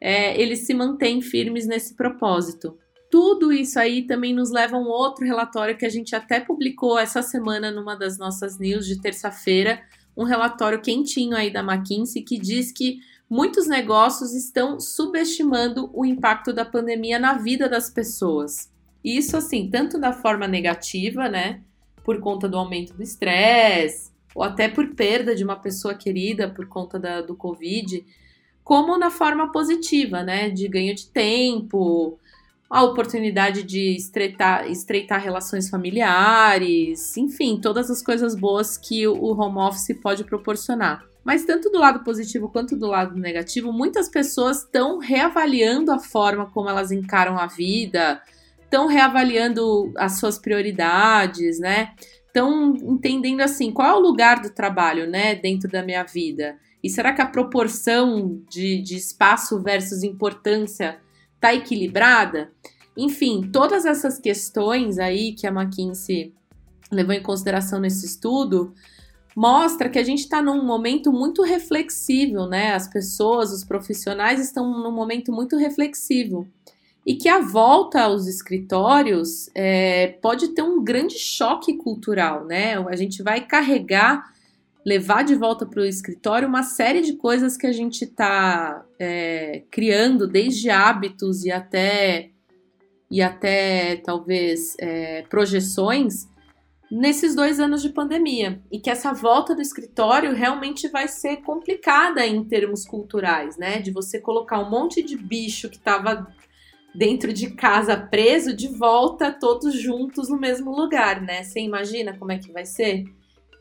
é, 0.00 0.40
eles 0.40 0.60
se 0.60 0.72
mantêm 0.72 1.20
firmes 1.20 1.66
nesse 1.66 1.94
propósito. 1.94 2.78
Tudo 3.10 3.52
isso 3.52 3.78
aí 3.78 4.06
também 4.06 4.34
nos 4.34 4.50
leva 4.50 4.76
a 4.76 4.80
um 4.80 4.88
outro 4.88 5.24
relatório 5.24 5.76
que 5.76 5.86
a 5.86 5.90
gente 5.90 6.16
até 6.16 6.40
publicou 6.40 6.98
essa 6.98 7.22
semana 7.22 7.70
numa 7.70 7.94
das 7.94 8.18
nossas 8.18 8.58
news 8.58 8.86
de 8.86 9.00
terça-feira, 9.00 9.80
um 10.16 10.24
relatório 10.24 10.80
quentinho 10.80 11.36
aí 11.36 11.50
da 11.50 11.60
McKinsey 11.60 12.22
que 12.22 12.38
diz 12.38 12.72
que 12.72 12.98
muitos 13.28 13.66
negócios 13.66 14.32
estão 14.34 14.78
subestimando 14.78 15.90
o 15.92 16.04
impacto 16.04 16.52
da 16.52 16.64
pandemia 16.64 17.18
na 17.18 17.34
vida 17.34 17.68
das 17.68 17.90
pessoas. 17.90 18.70
Isso 19.04 19.36
assim, 19.36 19.68
tanto 19.70 19.98
da 19.98 20.12
forma 20.12 20.46
negativa, 20.48 21.28
né, 21.28 21.60
por 22.04 22.20
conta 22.20 22.48
do 22.48 22.56
aumento 22.56 22.94
do 22.94 23.02
estresse, 23.02 24.10
ou 24.34 24.42
até 24.42 24.68
por 24.68 24.94
perda 24.94 25.34
de 25.34 25.42
uma 25.42 25.56
pessoa 25.56 25.94
querida 25.94 26.48
por 26.48 26.66
conta 26.66 26.98
da, 26.98 27.20
do 27.20 27.34
Covid, 27.34 28.04
como 28.62 28.98
na 28.98 29.10
forma 29.10 29.50
positiva, 29.50 30.22
né, 30.22 30.50
de 30.50 30.68
ganho 30.68 30.94
de 30.94 31.06
tempo, 31.06 32.18
a 32.68 32.82
oportunidade 32.82 33.62
de 33.62 33.96
estreitar, 33.96 34.68
estreitar 34.68 35.22
relações 35.22 35.70
familiares, 35.70 37.16
enfim, 37.16 37.60
todas 37.60 37.90
as 37.90 38.02
coisas 38.02 38.34
boas 38.34 38.76
que 38.76 39.06
o 39.06 39.40
home 39.40 39.58
office 39.58 39.96
pode 40.02 40.24
proporcionar. 40.24 41.04
Mas 41.26 41.44
tanto 41.44 41.68
do 41.70 41.78
lado 41.80 42.04
positivo 42.04 42.48
quanto 42.48 42.76
do 42.76 42.86
lado 42.86 43.18
negativo, 43.18 43.72
muitas 43.72 44.08
pessoas 44.08 44.58
estão 44.58 45.00
reavaliando 45.00 45.90
a 45.90 45.98
forma 45.98 46.48
como 46.52 46.68
elas 46.68 46.92
encaram 46.92 47.36
a 47.36 47.48
vida, 47.48 48.22
estão 48.62 48.86
reavaliando 48.86 49.92
as 49.96 50.20
suas 50.20 50.38
prioridades, 50.38 51.58
né? 51.58 51.94
Estão 52.28 52.76
entendendo 52.76 53.40
assim, 53.40 53.72
qual 53.72 53.88
é 53.88 53.94
o 53.94 54.00
lugar 54.00 54.40
do 54.40 54.50
trabalho, 54.50 55.10
né, 55.10 55.34
dentro 55.34 55.68
da 55.68 55.82
minha 55.82 56.04
vida? 56.04 56.56
E 56.80 56.88
será 56.88 57.12
que 57.12 57.20
a 57.20 57.26
proporção 57.26 58.40
de, 58.48 58.80
de 58.80 58.94
espaço 58.94 59.60
versus 59.60 60.04
importância 60.04 61.00
está 61.34 61.52
equilibrada? 61.52 62.52
Enfim, 62.96 63.50
todas 63.52 63.84
essas 63.84 64.20
questões 64.20 64.96
aí 64.96 65.32
que 65.32 65.44
a 65.44 65.50
McKinsey 65.50 66.32
levou 66.92 67.12
em 67.12 67.22
consideração 67.22 67.80
nesse 67.80 68.06
estudo 68.06 68.72
mostra 69.36 69.90
que 69.90 69.98
a 69.98 70.02
gente 70.02 70.20
está 70.20 70.40
num 70.40 70.64
momento 70.64 71.12
muito 71.12 71.42
reflexível, 71.42 72.46
né? 72.46 72.72
As 72.72 72.88
pessoas, 72.88 73.52
os 73.52 73.62
profissionais 73.62 74.40
estão 74.40 74.66
num 74.82 74.90
momento 74.90 75.30
muito 75.30 75.58
reflexivo 75.58 76.48
e 77.04 77.14
que 77.14 77.28
a 77.28 77.40
volta 77.40 78.00
aos 78.00 78.26
escritórios 78.26 79.50
é, 79.54 80.16
pode 80.22 80.48
ter 80.48 80.62
um 80.62 80.82
grande 80.82 81.18
choque 81.18 81.76
cultural, 81.76 82.46
né? 82.46 82.78
A 82.88 82.96
gente 82.96 83.22
vai 83.22 83.46
carregar, 83.46 84.24
levar 84.82 85.22
de 85.22 85.34
volta 85.34 85.66
para 85.66 85.82
o 85.82 85.84
escritório 85.84 86.48
uma 86.48 86.62
série 86.62 87.02
de 87.02 87.12
coisas 87.12 87.58
que 87.58 87.66
a 87.66 87.72
gente 87.72 88.04
está 88.04 88.86
é, 88.98 89.64
criando, 89.70 90.26
desde 90.26 90.70
hábitos 90.70 91.44
e 91.44 91.52
até 91.52 92.30
e 93.08 93.22
até 93.22 93.96
talvez 93.96 94.74
é, 94.80 95.22
projeções 95.28 96.26
nesses 96.90 97.34
dois 97.34 97.58
anos 97.58 97.82
de 97.82 97.88
pandemia 97.88 98.60
e 98.70 98.78
que 98.78 98.90
essa 98.90 99.12
volta 99.12 99.54
do 99.54 99.60
escritório 99.60 100.32
realmente 100.32 100.88
vai 100.88 101.08
ser 101.08 101.38
complicada 101.38 102.24
em 102.26 102.44
termos 102.44 102.86
culturais, 102.86 103.56
né? 103.56 103.80
De 103.80 103.90
você 103.90 104.20
colocar 104.20 104.60
um 104.60 104.70
monte 104.70 105.02
de 105.02 105.16
bicho 105.16 105.68
que 105.68 105.76
estava 105.76 106.26
dentro 106.94 107.32
de 107.32 107.50
casa 107.50 107.96
preso 107.96 108.56
de 108.56 108.68
volta 108.68 109.30
todos 109.30 109.74
juntos 109.74 110.28
no 110.28 110.38
mesmo 110.38 110.74
lugar, 110.74 111.20
né? 111.20 111.42
Você 111.42 111.60
imagina 111.60 112.16
como 112.16 112.32
é 112.32 112.38
que 112.38 112.52
vai 112.52 112.64
ser? 112.64 113.04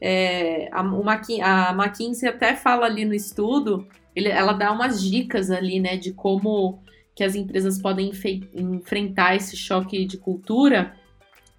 É, 0.01 0.69
a, 0.71 0.81
a 0.81 1.73
McKinsey 1.73 2.29
até 2.29 2.55
fala 2.55 2.85
ali 2.85 3.05
no 3.05 3.13
estudo, 3.13 3.87
ele, 4.15 4.29
ela 4.29 4.53
dá 4.53 4.71
umas 4.71 5.01
dicas 5.01 5.49
ali, 5.51 5.79
né, 5.79 5.97
de 5.97 6.13
como 6.13 6.79
que 7.15 7.23
as 7.23 7.33
empresas 7.33 7.81
podem 7.81 8.11
enfrentar 8.53 9.35
esse 9.35 9.55
choque 9.55 10.05
de 10.05 10.17
cultura. 10.17 10.95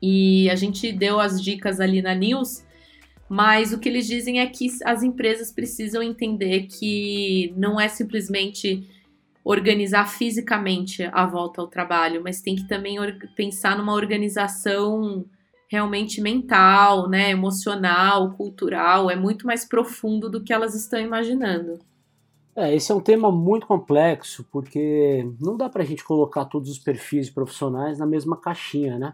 E 0.00 0.48
a 0.50 0.54
gente 0.54 0.92
deu 0.92 1.18
as 1.18 1.42
dicas 1.42 1.80
ali 1.80 2.02
na 2.02 2.14
news, 2.14 2.64
mas 3.28 3.72
o 3.72 3.78
que 3.78 3.88
eles 3.88 4.06
dizem 4.06 4.40
é 4.40 4.46
que 4.46 4.68
as 4.84 5.02
empresas 5.02 5.50
precisam 5.50 6.02
entender 6.02 6.66
que 6.66 7.52
não 7.56 7.80
é 7.80 7.88
simplesmente 7.88 8.88
organizar 9.44 10.08
fisicamente 10.08 11.08
a 11.12 11.24
volta 11.24 11.60
ao 11.60 11.68
trabalho, 11.68 12.20
mas 12.22 12.40
tem 12.40 12.56
que 12.56 12.66
também 12.66 12.96
pensar 13.36 13.78
numa 13.78 13.94
organização 13.94 15.24
realmente 15.68 16.20
mental, 16.20 17.08
né, 17.08 17.30
emocional, 17.30 18.32
cultural, 18.32 19.10
é 19.10 19.16
muito 19.16 19.46
mais 19.46 19.64
profundo 19.64 20.30
do 20.30 20.42
que 20.42 20.52
elas 20.52 20.74
estão 20.74 21.00
imaginando. 21.00 21.78
É, 22.54 22.74
esse 22.74 22.90
é 22.90 22.94
um 22.94 23.00
tema 23.00 23.30
muito 23.30 23.66
complexo, 23.66 24.46
porque 24.50 25.28
não 25.40 25.56
dá 25.56 25.68
para 25.68 25.82
a 25.82 25.86
gente 25.86 26.02
colocar 26.02 26.46
todos 26.46 26.70
os 26.70 26.78
perfis 26.78 27.28
profissionais 27.28 27.98
na 27.98 28.06
mesma 28.06 28.36
caixinha, 28.36 28.98
né? 28.98 29.12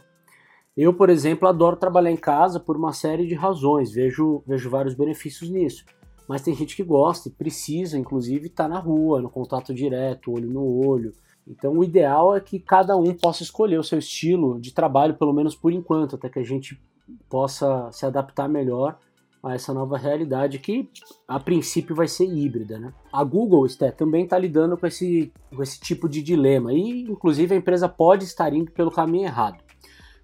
Eu, 0.76 0.94
por 0.94 1.10
exemplo, 1.10 1.46
adoro 1.46 1.76
trabalhar 1.76 2.10
em 2.10 2.16
casa 2.16 2.58
por 2.58 2.76
uma 2.76 2.92
série 2.92 3.26
de 3.26 3.34
razões, 3.34 3.92
vejo, 3.92 4.42
vejo 4.46 4.70
vários 4.70 4.94
benefícios 4.94 5.50
nisso. 5.50 5.84
Mas 6.26 6.40
tem 6.40 6.54
gente 6.54 6.74
que 6.74 6.82
gosta 6.82 7.28
e 7.28 7.32
precisa, 7.32 7.98
inclusive, 7.98 8.46
estar 8.46 8.64
tá 8.64 8.68
na 8.70 8.78
rua, 8.78 9.20
no 9.20 9.28
contato 9.28 9.74
direto, 9.74 10.32
olho 10.32 10.48
no 10.48 10.64
olho. 10.64 11.12
Então, 11.46 11.76
o 11.76 11.84
ideal 11.84 12.34
é 12.34 12.40
que 12.40 12.58
cada 12.58 12.96
um 12.96 13.12
possa 13.12 13.42
escolher 13.42 13.78
o 13.78 13.84
seu 13.84 13.98
estilo 13.98 14.58
de 14.60 14.72
trabalho, 14.72 15.14
pelo 15.14 15.32
menos 15.32 15.54
por 15.54 15.72
enquanto, 15.72 16.16
até 16.16 16.28
que 16.28 16.38
a 16.38 16.44
gente 16.44 16.80
possa 17.28 17.90
se 17.92 18.06
adaptar 18.06 18.48
melhor 18.48 18.98
a 19.42 19.54
essa 19.54 19.74
nova 19.74 19.98
realidade 19.98 20.60
que 20.60 20.88
a 21.26 21.38
princípio 21.38 21.96
vai 21.96 22.06
ser 22.06 22.26
híbrida. 22.26 22.78
Né? 22.78 22.94
A 23.12 23.24
Google 23.24 23.68
Sté, 23.68 23.90
também 23.90 24.24
está 24.24 24.38
lidando 24.38 24.76
com 24.78 24.86
esse, 24.86 25.32
com 25.54 25.62
esse 25.62 25.80
tipo 25.80 26.08
de 26.08 26.22
dilema 26.22 26.72
e 26.72 27.02
inclusive 27.02 27.52
a 27.52 27.58
empresa 27.58 27.88
pode 27.88 28.24
estar 28.24 28.54
indo 28.54 28.70
pelo 28.70 28.90
caminho 28.90 29.26
errado. 29.26 29.62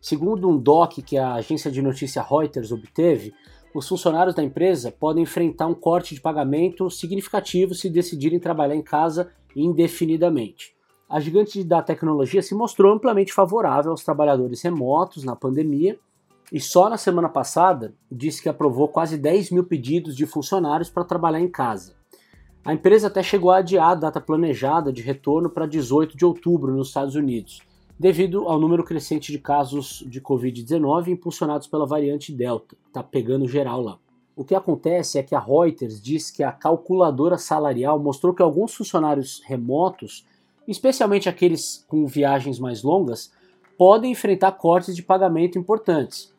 Segundo 0.01 0.49
um 0.49 0.57
doc 0.57 0.99
que 1.05 1.19
a 1.19 1.35
agência 1.35 1.71
de 1.71 1.83
notícia 1.83 2.23
Reuters 2.23 2.71
obteve, 2.71 3.35
os 3.75 3.89
funcionários 3.89 4.35
da 4.35 4.43
empresa 4.43 4.91
podem 4.93 5.25
enfrentar 5.25 5.67
um 5.67 5.75
corte 5.75 6.15
de 6.15 6.21
pagamento 6.21 6.89
significativo 6.91 7.75
se 7.75 7.91
decidirem 7.91 8.41
trabalhar 8.41 8.75
em 8.75 8.83
casa 8.83 9.31
indefinidamente. 9.55 10.75
A 11.09 11.21
gigante 11.21 11.65
da 11.65 11.83
tecnologia 11.83 12.43
se 12.43 12.55
mostrou 12.55 12.93
amplamente 12.93 13.33
favorável 13.33 13.91
aos 13.91 14.05
trabalhadores 14.05 14.63
remotos 14.63 15.25
na 15.25 15.35
pandemia 15.35 15.99
e 16.53 16.61
só 16.61 16.89
na 16.89 16.97
semana 16.97 17.29
passada 17.29 17.95
disse 18.11 18.43
que 18.43 18.49
aprovou 18.49 18.89
quase 18.89 19.17
10 19.17 19.51
mil 19.51 19.65
pedidos 19.65 20.15
de 20.15 20.27
funcionários 20.27 20.91
para 20.91 21.05
trabalhar 21.05 21.41
em 21.41 21.49
casa. 21.49 21.95
A 22.65 22.75
empresa 22.75 23.07
até 23.07 23.23
chegou 23.23 23.51
a 23.51 23.59
adiar 23.59 23.91
a 23.91 23.95
data 23.95 24.21
planejada 24.21 24.93
de 24.93 25.01
retorno 25.03 25.49
para 25.49 25.67
18 25.67 26.17
de 26.17 26.25
outubro 26.25 26.75
nos 26.75 26.89
Estados 26.89 27.15
Unidos, 27.15 27.63
devido 27.99 28.47
ao 28.49 28.61
número 28.61 28.85
crescente 28.85 29.33
de 29.33 29.39
casos 29.39 30.05
de 30.07 30.21
Covid-19 30.21 31.09
impulsionados 31.09 31.67
pela 31.67 31.87
variante 31.87 32.33
Delta, 32.33 32.77
está 32.87 33.03
pegando 33.03 33.49
geral 33.49 33.83
lá. 33.83 33.99
O 34.37 34.45
que 34.45 34.55
acontece 34.55 35.19
é 35.19 35.23
que 35.23 35.35
a 35.35 35.41
Reuters 35.41 36.01
diz 36.01 36.31
que 36.31 36.45
a 36.45 36.53
calculadora 36.53 37.37
salarial 37.37 37.99
mostrou 37.99 38.33
que 38.33 38.43
alguns 38.43 38.73
funcionários 38.73 39.43
remotos, 39.45 40.25
especialmente 40.67 41.29
aqueles 41.29 41.85
com 41.89 42.07
viagens 42.07 42.59
mais 42.59 42.85
longas, 42.85 43.33
podem 43.77 44.13
enfrentar 44.13 44.53
cortes 44.53 44.95
de 44.95 45.03
pagamento 45.03 45.59
importantes, 45.59 46.33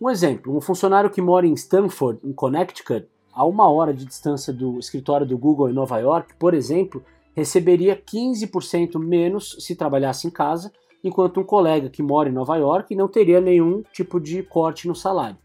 um 0.00 0.08
exemplo, 0.08 0.56
um 0.56 0.60
funcionário 0.60 1.10
que 1.10 1.20
mora 1.20 1.44
em 1.44 1.52
Stanford, 1.54 2.20
em 2.22 2.32
Connecticut, 2.32 3.08
a 3.32 3.44
uma 3.44 3.68
hora 3.68 3.92
de 3.92 4.04
distância 4.04 4.52
do 4.52 4.78
escritório 4.78 5.26
do 5.26 5.36
Google 5.36 5.68
em 5.68 5.72
Nova 5.72 5.98
York, 5.98 6.34
por 6.38 6.54
exemplo, 6.54 7.04
receberia 7.34 8.00
15% 8.00 8.96
menos 8.96 9.56
se 9.58 9.74
trabalhasse 9.74 10.28
em 10.28 10.30
casa, 10.30 10.72
enquanto 11.02 11.40
um 11.40 11.44
colega 11.44 11.88
que 11.88 12.02
mora 12.02 12.28
em 12.28 12.32
Nova 12.32 12.56
York 12.56 12.94
não 12.94 13.08
teria 13.08 13.40
nenhum 13.40 13.82
tipo 13.92 14.20
de 14.20 14.42
corte 14.42 14.88
no 14.88 14.94
salário. 14.94 15.36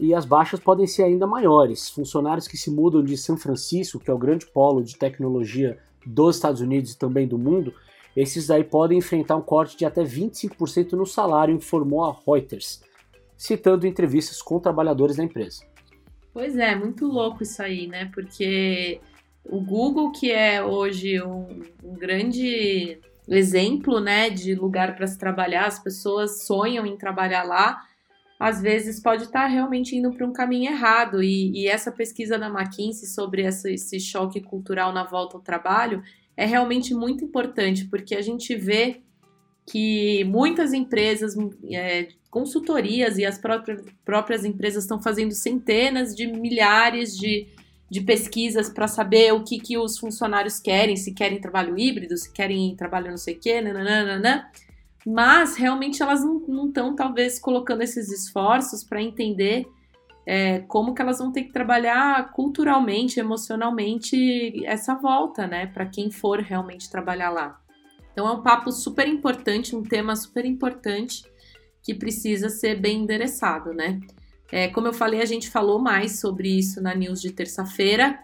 E 0.00 0.14
as 0.14 0.24
baixas 0.24 0.58
podem 0.58 0.86
ser 0.86 1.04
ainda 1.04 1.26
maiores. 1.26 1.88
Funcionários 1.90 2.48
que 2.48 2.56
se 2.56 2.70
mudam 2.70 3.04
de 3.04 3.16
São 3.16 3.36
Francisco, 3.36 3.98
que 3.98 4.10
é 4.10 4.14
o 4.14 4.18
grande 4.18 4.46
polo 4.46 4.82
de 4.82 4.96
tecnologia 4.96 5.78
dos 6.04 6.36
Estados 6.36 6.60
Unidos 6.60 6.92
e 6.92 6.98
também 6.98 7.28
do 7.28 7.38
mundo, 7.38 7.72
esses 8.16 8.50
aí 8.50 8.64
podem 8.64 8.98
enfrentar 8.98 9.36
um 9.36 9.42
corte 9.42 9.76
de 9.76 9.84
até 9.84 10.02
25% 10.02 10.92
no 10.92 11.06
salário, 11.06 11.54
informou 11.54 12.04
a 12.04 12.16
Reuters 12.26 12.82
citando 13.42 13.88
entrevistas 13.88 14.40
com 14.40 14.60
trabalhadores 14.60 15.16
da 15.16 15.24
empresa. 15.24 15.64
Pois 16.32 16.56
é, 16.56 16.76
muito 16.76 17.06
louco 17.06 17.42
isso 17.42 17.60
aí, 17.60 17.88
né? 17.88 18.08
Porque 18.14 19.00
o 19.44 19.60
Google, 19.60 20.12
que 20.12 20.30
é 20.30 20.62
hoje 20.62 21.20
um, 21.20 21.60
um 21.82 21.94
grande 21.94 23.00
exemplo, 23.36 24.00
né, 24.00 24.30
de 24.30 24.54
lugar 24.54 24.96
para 24.96 25.06
se 25.06 25.18
trabalhar, 25.18 25.66
as 25.66 25.78
pessoas 25.78 26.44
sonham 26.44 26.86
em 26.86 26.96
trabalhar 26.96 27.44
lá, 27.44 27.80
às 28.38 28.60
vezes 28.60 29.00
pode 29.00 29.24
estar 29.24 29.42
tá 29.42 29.46
realmente 29.46 29.94
indo 29.96 30.12
para 30.12 30.26
um 30.26 30.32
caminho 30.32 30.72
errado. 30.72 31.22
E, 31.22 31.52
e, 31.52 31.68
essa 31.68 31.92
pesquisa 31.92 32.38
da 32.38 32.48
McKinsey 32.48 33.08
sobre 33.08 33.42
essa, 33.42 33.70
esse 33.70 34.00
choque 34.00 34.40
cultural 34.40 34.92
na 34.92 35.04
volta 35.04 35.36
ao 35.36 35.42
trabalho 35.42 36.02
é 36.36 36.44
realmente 36.44 36.92
muito 36.92 37.24
importante, 37.24 37.84
porque 37.84 38.16
a 38.16 38.22
gente 38.22 38.56
vê 38.56 39.00
que 39.64 40.24
muitas 40.24 40.72
empresas 40.72 41.36
é, 41.70 42.08
consultorias 42.30 43.16
e 43.16 43.24
as 43.24 43.38
próprias, 43.38 43.80
próprias 44.04 44.44
empresas 44.44 44.84
estão 44.84 45.00
fazendo 45.00 45.32
centenas 45.32 46.16
de 46.16 46.26
milhares 46.26 47.16
de, 47.16 47.46
de 47.92 48.00
pesquisas 48.00 48.70
para 48.70 48.88
saber 48.88 49.34
o 49.34 49.44
que, 49.44 49.60
que 49.60 49.76
os 49.76 49.98
funcionários 49.98 50.58
querem, 50.58 50.96
se 50.96 51.12
querem 51.12 51.38
trabalho 51.38 51.78
híbrido, 51.78 52.16
se 52.16 52.32
querem 52.32 52.74
trabalho 52.74 53.10
não 53.10 53.18
sei 53.18 53.34
o 53.34 53.38
quê, 53.38 53.60
nananana, 53.60 54.50
mas 55.06 55.56
realmente 55.56 56.02
elas 56.02 56.24
não 56.24 56.68
estão, 56.68 56.96
talvez, 56.96 57.38
colocando 57.38 57.82
esses 57.82 58.10
esforços 58.10 58.82
para 58.82 59.02
entender 59.02 59.66
é, 60.24 60.60
como 60.60 60.94
que 60.94 61.02
elas 61.02 61.18
vão 61.18 61.30
ter 61.30 61.42
que 61.42 61.52
trabalhar 61.52 62.32
culturalmente, 62.32 63.20
emocionalmente 63.20 64.64
essa 64.64 64.94
volta, 64.94 65.46
né, 65.46 65.66
para 65.66 65.84
quem 65.84 66.10
for 66.10 66.40
realmente 66.40 66.90
trabalhar 66.90 67.28
lá. 67.28 67.60
Então 68.10 68.26
é 68.26 68.32
um 68.32 68.42
papo 68.42 68.72
super 68.72 69.06
importante, 69.06 69.76
um 69.76 69.82
tema 69.82 70.16
super 70.16 70.46
importante 70.46 71.24
que 71.82 71.92
precisa 71.92 72.48
ser 72.48 72.80
bem 72.80 73.02
endereçado, 73.02 73.74
né? 73.74 74.00
É, 74.54 74.68
como 74.68 74.86
eu 74.86 74.92
falei, 74.92 75.22
a 75.22 75.24
gente 75.24 75.48
falou 75.48 75.78
mais 75.78 76.20
sobre 76.20 76.46
isso 76.46 76.82
na 76.82 76.94
news 76.94 77.22
de 77.22 77.32
terça-feira, 77.32 78.22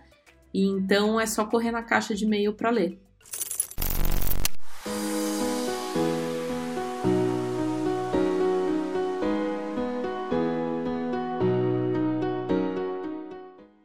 então 0.53 1.19
é 1.19 1.25
só 1.25 1.47
correr 1.47 1.73
na 1.73 1.83
caixa 1.83 2.15
de 2.15 2.27
e-mail 2.27 2.53
para 2.53 2.69
ler. 2.69 3.01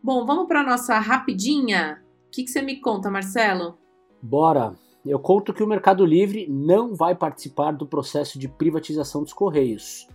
Bom, 0.03 0.25
vamos 0.25 0.45
para 0.45 0.63
nossa 0.63 0.99
rapidinha. 0.99 2.03
O 2.27 2.29
que, 2.29 2.43
que 2.43 2.49
você 2.49 2.61
me 2.61 2.81
conta, 2.81 3.09
Marcelo? 3.09 3.77
Bora! 4.21 4.75
Eu 5.05 5.17
conto 5.17 5.53
que 5.53 5.63
o 5.63 5.67
Mercado 5.67 6.05
Livre 6.05 6.45
não 6.49 6.93
vai 6.93 7.15
participar 7.15 7.71
do 7.71 7.87
processo 7.87 8.37
de 8.37 8.49
privatização 8.49 9.23
dos 9.23 9.31
Correios. 9.31 10.07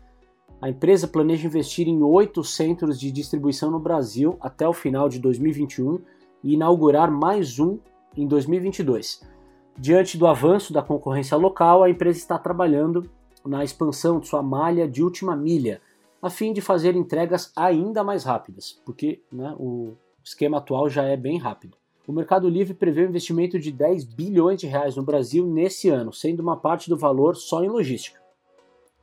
A 0.61 0.69
empresa 0.69 1.07
planeja 1.07 1.47
investir 1.47 1.87
em 1.87 2.03
oito 2.03 2.43
centros 2.43 2.99
de 2.99 3.13
distribuição 3.13 3.71
no 3.71 3.79
Brasil 3.79 4.37
até 4.41 4.67
o 4.67 4.73
final 4.73 5.09
de 5.09 5.21
2021 5.21 6.01
e 6.43 6.55
inaugurar 6.55 7.13
mais 7.13 7.61
um 7.61 7.79
em 8.17 8.27
2022. 8.27 9.23
Diante 9.79 10.19
do 10.19 10.27
avanço 10.27 10.73
da 10.73 10.83
concorrência 10.83 11.37
local, 11.37 11.85
a 11.85 11.91
empresa 11.91 12.19
está 12.19 12.37
trabalhando 12.37 13.09
na 13.47 13.63
expansão 13.63 14.19
de 14.19 14.27
sua 14.27 14.43
malha 14.43 14.89
de 14.89 15.01
última 15.01 15.37
milha, 15.37 15.81
a 16.21 16.29
fim 16.29 16.53
de 16.53 16.61
fazer 16.61 16.97
entregas 16.97 17.53
ainda 17.55 18.03
mais 18.03 18.25
rápidas, 18.25 18.83
porque 18.85 19.23
né, 19.33 19.55
o 19.57 19.95
esquema 20.25 20.59
atual 20.59 20.91
já 20.91 21.05
é 21.05 21.17
bem 21.17 21.39
rápido. 21.39 21.77
O 22.05 22.13
Mercado 22.13 22.49
Livre 22.49 22.75
prevê 22.75 23.07
um 23.07 23.11
investimento 23.11 23.61
de 23.61 23.71
10 23.71 24.03
bilhões 24.05 24.61
de 24.61 24.67
reais 24.67 24.97
no 24.97 25.05
Brasil 25.05 25.47
nesse 25.47 25.89
ano, 25.89 26.13
sendo 26.13 26.41
uma 26.41 26.57
parte 26.57 26.91
do 26.91 26.97
valor 26.97 27.37
só 27.37 27.63
em 27.63 27.69
logística. 27.69 28.21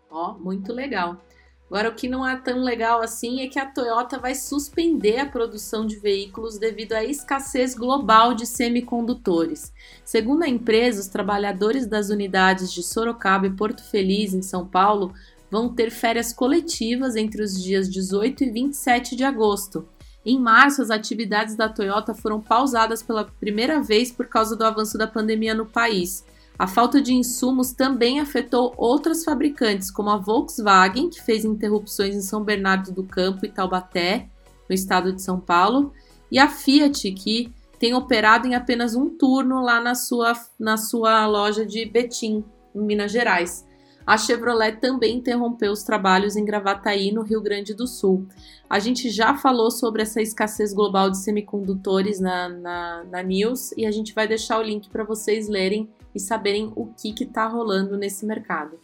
Ó, 0.09 0.31
oh, 0.31 0.43
muito 0.43 0.73
legal. 0.73 1.17
Agora, 1.67 1.89
o 1.89 1.95
que 1.95 2.07
não 2.07 2.27
é 2.27 2.35
tão 2.35 2.61
legal 2.61 3.01
assim 3.01 3.41
é 3.41 3.47
que 3.47 3.57
a 3.57 3.65
Toyota 3.65 4.19
vai 4.19 4.35
suspender 4.35 5.17
a 5.17 5.25
produção 5.25 5.85
de 5.85 5.95
veículos 5.95 6.59
devido 6.59 6.93
à 6.93 7.03
escassez 7.03 7.73
global 7.73 8.35
de 8.35 8.45
semicondutores. 8.45 9.73
Segundo 10.03 10.43
a 10.43 10.47
empresa, 10.47 11.01
os 11.01 11.07
trabalhadores 11.07 11.87
das 11.87 12.09
unidades 12.09 12.71
de 12.71 12.83
Sorocaba 12.83 13.47
e 13.47 13.55
Porto 13.55 13.83
Feliz, 13.83 14.33
em 14.33 14.43
São 14.43 14.65
Paulo, 14.65 15.13
vão 15.49 15.67
ter 15.67 15.89
férias 15.89 16.31
coletivas 16.31 17.15
entre 17.15 17.41
os 17.41 17.61
dias 17.61 17.89
18 17.89 18.43
e 18.43 18.51
27 18.51 19.15
de 19.15 19.23
agosto. 19.23 19.87
Em 20.23 20.39
março, 20.39 20.81
as 20.81 20.89
atividades 20.89 21.55
da 21.55 21.69
Toyota 21.69 22.13
foram 22.13 22.41
pausadas 22.41 23.01
pela 23.01 23.25
primeira 23.25 23.81
vez 23.81 24.11
por 24.11 24.27
causa 24.27 24.55
do 24.55 24.63
avanço 24.63 24.97
da 24.97 25.07
pandemia 25.07 25.53
no 25.53 25.65
país. 25.65 26.25
A 26.57 26.67
falta 26.67 27.01
de 27.01 27.13
insumos 27.13 27.73
também 27.73 28.19
afetou 28.19 28.73
outras 28.77 29.23
fabricantes, 29.23 29.91
como 29.91 30.09
a 30.09 30.17
Volkswagen, 30.17 31.09
que 31.09 31.21
fez 31.21 31.43
interrupções 31.43 32.15
em 32.15 32.21
São 32.21 32.43
Bernardo 32.43 32.91
do 32.91 33.03
Campo 33.03 33.45
e 33.45 33.49
Taubaté, 33.49 34.29
no 34.69 34.73
estado 34.73 35.11
de 35.11 35.21
São 35.21 35.39
Paulo, 35.39 35.91
e 36.31 36.39
a 36.39 36.47
Fiat, 36.47 37.11
que 37.11 37.53
tem 37.77 37.93
operado 37.93 38.47
em 38.47 38.55
apenas 38.55 38.95
um 38.95 39.09
turno 39.09 39.61
lá 39.61 39.81
na 39.81 39.95
sua, 39.95 40.33
na 40.57 40.77
sua 40.77 41.27
loja 41.27 41.65
de 41.65 41.85
Betim, 41.85 42.43
em 42.73 42.81
Minas 42.81 43.11
Gerais 43.11 43.65
a 44.05 44.17
Chevrolet 44.17 44.73
também 44.73 45.17
interrompeu 45.17 45.71
os 45.71 45.83
trabalhos 45.83 46.35
em 46.35 46.45
Gravataí, 46.45 47.11
no 47.11 47.23
Rio 47.23 47.41
Grande 47.41 47.73
do 47.73 47.87
Sul. 47.87 48.27
A 48.69 48.77
gente 48.77 49.09
já 49.09 49.35
falou 49.35 49.71
sobre 49.71 50.03
essa 50.03 50.21
escassez 50.21 50.73
global 50.73 51.09
de 51.09 51.17
semicondutores 51.17 52.19
na, 52.19 52.47
na, 52.47 53.03
na 53.05 53.23
news 53.23 53.71
e 53.71 53.85
a 53.85 53.91
gente 53.91 54.13
vai 54.13 54.27
deixar 54.27 54.59
o 54.59 54.63
link 54.63 54.89
para 54.89 55.03
vocês 55.03 55.47
lerem 55.47 55.89
e 56.15 56.19
saberem 56.19 56.71
o 56.75 56.87
que 56.87 57.13
está 57.23 57.45
rolando 57.45 57.97
nesse 57.97 58.25
mercado. 58.25 58.79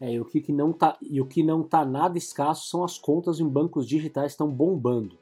É, 0.00 0.12
e 0.12 0.20
o 0.20 0.24
que, 0.24 0.52
não 0.52 0.72
tá 0.72 0.96
e 1.00 1.20
o 1.20 1.26
que 1.26 1.42
não 1.42 1.62
está 1.62 1.84
nada 1.84 2.18
escasso 2.18 2.68
são 2.68 2.84
as 2.84 2.98
contas 2.98 3.40
em 3.40 3.48
bancos 3.48 3.86
digitais 3.86 4.32
estão 4.32 4.48
bombando. 4.48 5.16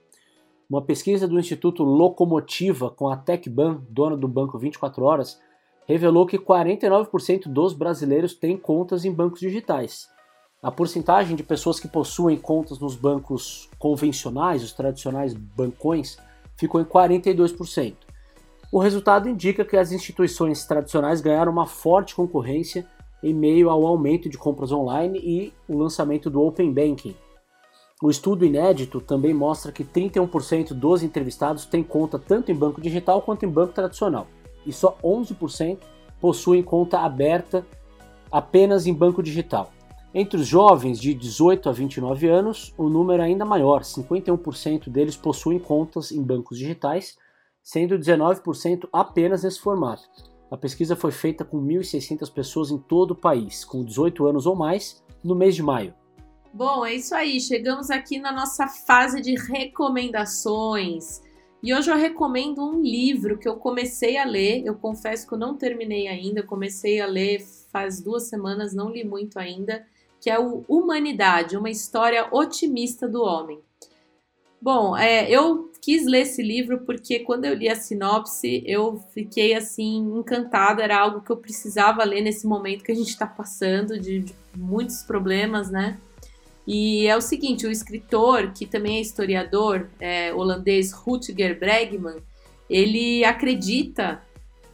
Uma 0.68 0.82
pesquisa 0.82 1.28
do 1.28 1.38
Instituto 1.38 1.84
Locomotiva 1.84 2.90
com 2.90 3.08
a 3.08 3.16
TecBan, 3.16 3.80
dona 3.88 4.16
do 4.16 4.26
banco 4.26 4.58
24 4.58 5.04
horas, 5.04 5.40
revelou 5.86 6.26
que 6.26 6.38
49% 6.38 7.48
dos 7.48 7.72
brasileiros 7.72 8.34
têm 8.34 8.56
contas 8.58 9.04
em 9.04 9.12
bancos 9.12 9.40
digitais. 9.40 10.08
A 10.60 10.72
porcentagem 10.72 11.36
de 11.36 11.44
pessoas 11.44 11.78
que 11.78 11.86
possuem 11.86 12.36
contas 12.36 12.80
nos 12.80 12.96
bancos 12.96 13.70
convencionais, 13.78 14.64
os 14.64 14.72
tradicionais 14.72 15.32
bancões, 15.32 16.18
ficou 16.56 16.80
em 16.80 16.84
42%. 16.84 17.94
O 18.76 18.78
resultado 18.78 19.26
indica 19.26 19.64
que 19.64 19.74
as 19.74 19.90
instituições 19.90 20.66
tradicionais 20.66 21.22
ganharam 21.22 21.50
uma 21.50 21.64
forte 21.64 22.14
concorrência 22.14 22.86
em 23.22 23.32
meio 23.32 23.70
ao 23.70 23.86
aumento 23.86 24.28
de 24.28 24.36
compras 24.36 24.70
online 24.70 25.18
e 25.18 25.54
o 25.66 25.78
lançamento 25.78 26.28
do 26.28 26.42
Open 26.42 26.70
Banking. 26.74 27.16
O 28.02 28.10
estudo 28.10 28.44
inédito 28.44 29.00
também 29.00 29.32
mostra 29.32 29.72
que 29.72 29.82
31% 29.82 30.74
dos 30.74 31.02
entrevistados 31.02 31.64
têm 31.64 31.82
conta 31.82 32.18
tanto 32.18 32.52
em 32.52 32.54
banco 32.54 32.78
digital 32.78 33.22
quanto 33.22 33.46
em 33.46 33.48
banco 33.48 33.72
tradicional 33.72 34.26
e 34.66 34.74
só 34.74 34.98
11% 35.02 35.78
possuem 36.20 36.62
conta 36.62 36.98
aberta 36.98 37.66
apenas 38.30 38.86
em 38.86 38.92
banco 38.92 39.22
digital. 39.22 39.72
Entre 40.12 40.38
os 40.38 40.46
jovens 40.46 41.00
de 41.00 41.14
18 41.14 41.70
a 41.70 41.72
29 41.72 42.28
anos, 42.28 42.74
o 42.76 42.90
número 42.90 43.22
é 43.22 43.24
ainda 43.24 43.46
maior, 43.46 43.80
51% 43.80 44.90
deles 44.90 45.16
possuem 45.16 45.58
contas 45.58 46.12
em 46.12 46.22
bancos 46.22 46.58
digitais, 46.58 47.16
sendo 47.66 47.98
19% 47.98 48.88
apenas 48.92 49.42
nesse 49.42 49.58
formato. 49.58 50.08
A 50.48 50.56
pesquisa 50.56 50.94
foi 50.94 51.10
feita 51.10 51.44
com 51.44 51.60
1.600 51.60 52.32
pessoas 52.32 52.70
em 52.70 52.78
todo 52.78 53.10
o 53.10 53.16
país, 53.16 53.64
com 53.64 53.84
18 53.84 54.24
anos 54.24 54.46
ou 54.46 54.54
mais, 54.54 55.04
no 55.22 55.34
mês 55.34 55.56
de 55.56 55.64
maio. 55.64 55.92
Bom, 56.54 56.86
é 56.86 56.94
isso 56.94 57.12
aí. 57.12 57.40
Chegamos 57.40 57.90
aqui 57.90 58.20
na 58.20 58.30
nossa 58.30 58.68
fase 58.68 59.20
de 59.20 59.34
recomendações. 59.34 61.20
E 61.60 61.74
hoje 61.74 61.90
eu 61.90 61.96
recomendo 61.96 62.64
um 62.64 62.80
livro 62.80 63.36
que 63.36 63.48
eu 63.48 63.56
comecei 63.56 64.16
a 64.16 64.24
ler. 64.24 64.64
Eu 64.64 64.76
confesso 64.76 65.26
que 65.26 65.34
eu 65.34 65.38
não 65.38 65.56
terminei 65.56 66.06
ainda, 66.06 66.40
eu 66.40 66.46
comecei 66.46 67.00
a 67.00 67.06
ler 67.06 67.44
faz 67.72 68.00
duas 68.00 68.28
semanas, 68.28 68.74
não 68.74 68.90
li 68.90 69.02
muito 69.02 69.40
ainda, 69.40 69.84
que 70.20 70.30
é 70.30 70.38
o 70.38 70.64
Humanidade, 70.68 71.56
uma 71.56 71.68
história 71.68 72.28
otimista 72.30 73.08
do 73.08 73.22
homem. 73.22 73.60
Bom, 74.66 74.96
é, 74.96 75.30
eu 75.30 75.70
quis 75.80 76.04
ler 76.06 76.22
esse 76.22 76.42
livro 76.42 76.80
porque 76.80 77.20
quando 77.20 77.44
eu 77.44 77.54
li 77.54 77.68
a 77.68 77.76
sinopse 77.76 78.64
eu 78.66 79.00
fiquei 79.14 79.54
assim 79.54 79.98
encantada, 80.18 80.82
era 80.82 80.98
algo 80.98 81.20
que 81.20 81.30
eu 81.30 81.36
precisava 81.36 82.02
ler 82.02 82.20
nesse 82.20 82.48
momento 82.48 82.82
que 82.82 82.90
a 82.90 82.94
gente 82.96 83.10
está 83.10 83.28
passando 83.28 83.96
de, 83.96 84.18
de 84.18 84.34
muitos 84.56 85.04
problemas, 85.04 85.70
né? 85.70 85.96
E 86.66 87.06
é 87.06 87.16
o 87.16 87.20
seguinte, 87.20 87.64
o 87.64 87.70
escritor, 87.70 88.50
que 88.52 88.66
também 88.66 88.96
é 88.96 89.00
historiador, 89.00 89.88
é, 90.00 90.34
holandês 90.34 90.90
Rutger 90.90 91.56
Bregman, 91.56 92.16
ele 92.68 93.24
acredita 93.24 94.20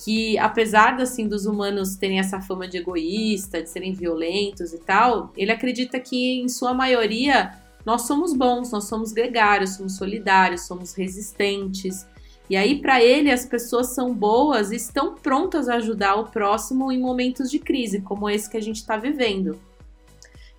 que 0.03 0.39
apesar 0.39 0.99
assim 1.03 1.29
dos 1.29 1.45
humanos 1.45 1.97
terem 1.97 2.19
essa 2.19 2.41
fama 2.41 2.67
de 2.67 2.79
egoísta, 2.79 3.63
de 3.63 3.69
serem 3.69 3.93
violentos 3.93 4.73
e 4.73 4.79
tal, 4.79 5.35
ele 5.37 5.53
acredita 5.53 6.01
que 6.01 6.41
em 6.41 6.49
sua 6.49 6.73
maioria 6.73 7.61
nós 7.85 8.03
somos 8.03 8.33
bons, 8.33 8.71
nós 8.71 8.85
somos 8.85 9.13
gregários, 9.13 9.77
somos 9.77 9.97
solidários, 9.97 10.67
somos 10.67 10.95
resistentes. 10.95 12.07
E 12.49 12.57
aí 12.57 12.81
para 12.81 13.03
ele 13.03 13.31
as 13.31 13.47
pessoas 13.47 13.95
são 13.95 14.15
boas 14.15 14.71
e 14.71 14.77
estão 14.77 15.15
prontas 15.15 15.69
a 15.69 15.77
ajudar 15.77 16.17
o 16.17 16.31
próximo 16.31 16.93
em 16.93 17.01
momentos 17.01 17.51
de 17.51 17.59
crise, 17.59 18.01
como 18.01 18.29
esse 18.29 18.51
que 18.51 18.57
a 18.57 18.63
gente 18.63 18.77
está 18.77 18.97
vivendo. 18.97 19.59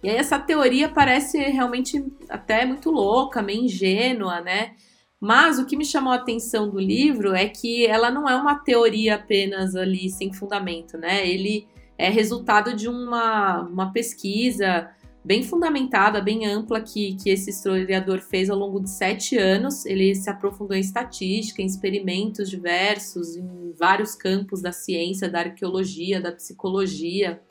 E 0.03 0.09
aí 0.09 0.17
essa 0.17 0.37
teoria 0.37 0.89
parece 0.89 1.37
realmente 1.37 2.03
até 2.27 2.65
muito 2.65 2.91
louca, 2.91 3.41
meio 3.41 3.63
ingênua, 3.63 4.41
né? 4.41 4.73
Mas 5.19 5.57
o 5.57 5.65
que 5.65 5.77
me 5.77 5.85
chamou 5.85 6.11
a 6.11 6.17
atenção 6.17 6.69
do 6.69 6.77
livro 6.77 7.33
é 7.33 7.47
que 7.47 7.85
ela 7.85 8.11
não 8.11 8.27
é 8.27 8.35
uma 8.35 8.55
teoria 8.55 9.15
apenas 9.15 9.73
ali 9.73 10.09
sem 10.09 10.33
fundamento, 10.33 10.97
né? 10.97 11.25
Ele 11.25 11.65
é 11.97 12.09
resultado 12.09 12.75
de 12.75 12.89
uma, 12.89 13.61
uma 13.61 13.93
pesquisa 13.93 14.89
bem 15.23 15.43
fundamentada, 15.43 16.21
bem 16.21 16.45
ampla 16.45 16.81
que, 16.81 17.15
que 17.15 17.29
esse 17.29 17.49
historiador 17.49 18.19
fez 18.19 18.49
ao 18.49 18.57
longo 18.57 18.79
de 18.79 18.89
sete 18.89 19.37
anos. 19.37 19.85
Ele 19.85 20.13
se 20.13 20.29
aprofundou 20.29 20.75
em 20.75 20.81
estatística, 20.81 21.61
em 21.61 21.65
experimentos 21.65 22.49
diversos, 22.49 23.35
em 23.35 23.73
vários 23.79 24.15
campos 24.15 24.61
da 24.61 24.71
ciência, 24.71 25.29
da 25.29 25.39
arqueologia, 25.39 26.21
da 26.21 26.31
psicologia. 26.31 27.41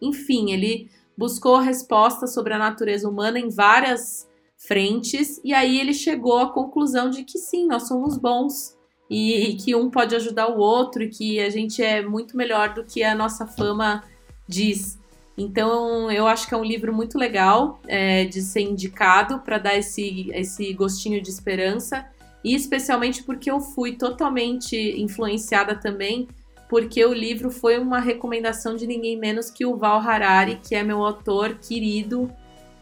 Enfim, 0.00 0.50
ele 0.52 0.90
buscou 1.16 1.58
respostas 1.58 2.34
sobre 2.34 2.54
a 2.54 2.58
natureza 2.58 3.08
humana 3.08 3.38
em 3.38 3.48
várias 3.48 4.28
frentes 4.56 5.40
e 5.44 5.52
aí 5.52 5.78
ele 5.78 5.92
chegou 5.92 6.38
à 6.38 6.52
conclusão 6.52 7.10
de 7.10 7.24
que 7.24 7.38
sim, 7.38 7.66
nós 7.66 7.88
somos 7.88 8.16
bons 8.16 8.76
e, 9.10 9.50
e 9.50 9.56
que 9.56 9.74
um 9.74 9.90
pode 9.90 10.14
ajudar 10.14 10.48
o 10.48 10.58
outro 10.58 11.02
e 11.02 11.08
que 11.08 11.40
a 11.40 11.50
gente 11.50 11.82
é 11.82 12.00
muito 12.00 12.36
melhor 12.36 12.72
do 12.72 12.84
que 12.84 13.02
a 13.02 13.14
nossa 13.14 13.46
fama 13.46 14.02
diz. 14.48 15.01
Então, 15.36 16.10
eu 16.10 16.26
acho 16.26 16.46
que 16.46 16.54
é 16.54 16.56
um 16.56 16.64
livro 16.64 16.92
muito 16.92 17.16
legal 17.16 17.80
é, 17.88 18.24
de 18.24 18.42
ser 18.42 18.60
indicado 18.60 19.40
para 19.40 19.58
dar 19.58 19.76
esse, 19.76 20.30
esse 20.32 20.72
gostinho 20.74 21.22
de 21.22 21.30
esperança. 21.30 22.06
E 22.44 22.54
especialmente 22.54 23.22
porque 23.22 23.50
eu 23.50 23.60
fui 23.60 23.92
totalmente 23.92 24.76
influenciada 24.76 25.76
também, 25.76 26.28
porque 26.68 27.04
o 27.04 27.12
livro 27.12 27.50
foi 27.50 27.78
uma 27.78 28.00
recomendação 28.00 28.74
de 28.74 28.86
ninguém 28.86 29.16
menos 29.16 29.50
que 29.50 29.64
o 29.64 29.76
Val 29.76 30.00
Harari, 30.00 30.58
que 30.62 30.74
é 30.74 30.82
meu 30.82 31.04
autor 31.04 31.58
querido, 31.58 32.30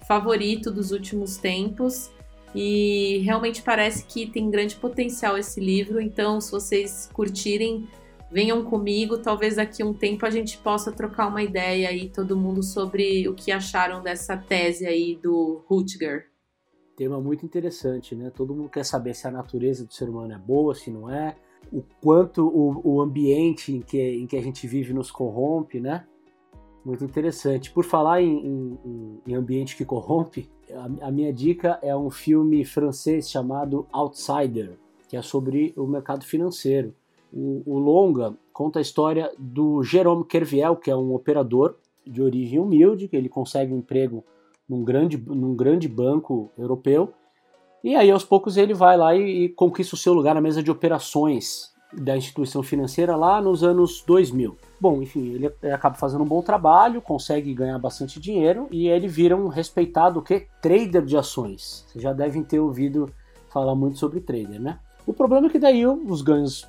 favorito 0.08 0.70
dos 0.70 0.90
últimos 0.90 1.36
tempos. 1.36 2.10
E 2.54 3.18
realmente 3.24 3.62
parece 3.62 4.04
que 4.06 4.26
tem 4.26 4.50
grande 4.50 4.74
potencial 4.74 5.38
esse 5.38 5.60
livro. 5.60 6.00
Então, 6.00 6.40
se 6.40 6.50
vocês 6.50 7.08
curtirem, 7.12 7.86
venham 8.30 8.64
comigo. 8.64 9.18
Talvez 9.18 9.56
daqui 9.56 9.82
um 9.82 9.92
tempo 9.92 10.24
a 10.24 10.30
gente 10.30 10.58
possa 10.58 10.92
trocar 10.92 11.28
uma 11.28 11.42
ideia 11.42 11.88
aí, 11.88 12.08
todo 12.08 12.36
mundo, 12.36 12.62
sobre 12.62 13.28
o 13.28 13.34
que 13.34 13.50
acharam 13.50 14.02
dessa 14.02 14.36
tese 14.36 14.86
aí 14.86 15.18
do 15.20 15.62
Rutger. 15.66 16.30
Tema 16.96 17.20
muito 17.20 17.44
interessante, 17.44 18.14
né? 18.14 18.30
Todo 18.30 18.54
mundo 18.54 18.68
quer 18.68 18.84
saber 18.84 19.14
se 19.14 19.26
a 19.26 19.30
natureza 19.30 19.84
do 19.84 19.92
ser 19.92 20.08
humano 20.08 20.34
é 20.34 20.38
boa, 20.38 20.74
se 20.74 20.90
não 20.90 21.10
é, 21.10 21.34
o 21.72 21.82
quanto 22.00 22.46
o, 22.46 22.80
o 22.84 23.00
ambiente 23.00 23.72
em 23.72 23.80
que, 23.80 24.00
em 24.00 24.26
que 24.26 24.36
a 24.36 24.42
gente 24.42 24.66
vive 24.66 24.92
nos 24.92 25.10
corrompe, 25.10 25.80
né? 25.80 26.06
Muito 26.84 27.04
interessante. 27.04 27.70
Por 27.70 27.84
falar 27.84 28.22
em, 28.22 28.78
em, 28.84 29.20
em 29.26 29.34
ambiente 29.34 29.76
que 29.76 29.84
corrompe, 29.84 30.48
a, 30.70 31.06
a, 31.08 31.10
minha 31.10 31.32
dica 31.32 31.78
é 31.82 31.94
um 31.96 32.10
filme 32.10 32.64
francês 32.64 33.30
chamado 33.30 33.86
Outsider, 33.92 34.78
que 35.08 35.16
é 35.16 35.22
sobre 35.22 35.72
o 35.76 35.86
mercado 35.86 36.24
financeiro. 36.24 36.94
O, 37.32 37.62
o 37.64 37.78
longa 37.78 38.34
conta 38.52 38.78
a 38.78 38.82
história 38.82 39.32
do 39.38 39.82
Jérôme 39.82 40.24
Kerviel, 40.24 40.76
que 40.76 40.90
é 40.90 40.96
um 40.96 41.14
operador 41.14 41.76
de 42.06 42.22
origem 42.22 42.58
humilde, 42.58 43.08
que 43.08 43.16
ele 43.16 43.28
consegue 43.28 43.72
um 43.72 43.78
emprego 43.78 44.24
num 44.68 44.84
grande, 44.84 45.16
num 45.16 45.54
grande 45.54 45.88
banco 45.88 46.50
europeu, 46.56 47.12
e 47.82 47.96
aí 47.96 48.10
aos 48.10 48.24
poucos 48.24 48.56
ele 48.56 48.74
vai 48.74 48.96
lá 48.96 49.16
e, 49.16 49.44
e 49.44 49.48
conquista 49.48 49.94
o 49.94 49.98
seu 49.98 50.12
lugar 50.12 50.34
na 50.34 50.40
mesa 50.40 50.62
de 50.62 50.70
operações 50.70 51.70
da 51.92 52.16
instituição 52.16 52.62
financeira 52.62 53.16
lá 53.16 53.40
nos 53.40 53.64
anos 53.64 54.04
2000. 54.06 54.56
Bom, 54.80 55.02
enfim, 55.02 55.32
ele 55.32 55.52
acaba 55.72 55.94
fazendo 55.96 56.22
um 56.22 56.26
bom 56.26 56.42
trabalho, 56.42 57.02
consegue 57.02 57.52
ganhar 57.52 57.78
bastante 57.78 58.20
dinheiro 58.20 58.68
e 58.70 58.88
ele 58.88 59.08
vira 59.08 59.36
um 59.36 59.48
respeitado 59.48 60.22
que 60.22 60.46
trader 60.62 61.04
de 61.04 61.16
ações. 61.16 61.84
Vocês 61.88 62.02
já 62.02 62.12
devem 62.12 62.44
ter 62.44 62.60
ouvido 62.60 63.10
falar 63.48 63.74
muito 63.74 63.98
sobre 63.98 64.20
trader, 64.20 64.60
né? 64.60 64.78
O 65.06 65.12
problema 65.12 65.48
é 65.48 65.50
que 65.50 65.58
daí 65.58 65.84
os 65.86 66.22
ganhos 66.22 66.68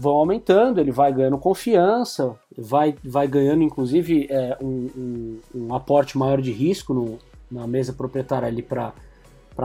vão 0.00 0.16
aumentando, 0.16 0.80
ele 0.80 0.90
vai 0.90 1.12
ganhando 1.12 1.36
confiança, 1.36 2.34
vai, 2.56 2.96
vai 3.04 3.28
ganhando 3.28 3.62
inclusive 3.62 4.26
é, 4.30 4.56
um, 4.58 4.88
um, 4.96 5.40
um, 5.54 5.74
aporte 5.74 6.16
maior 6.16 6.40
de 6.40 6.50
risco 6.50 6.94
no, 6.94 7.18
na 7.50 7.66
mesa 7.66 7.92
proprietária 7.92 8.48
ali 8.48 8.62
para 8.62 8.94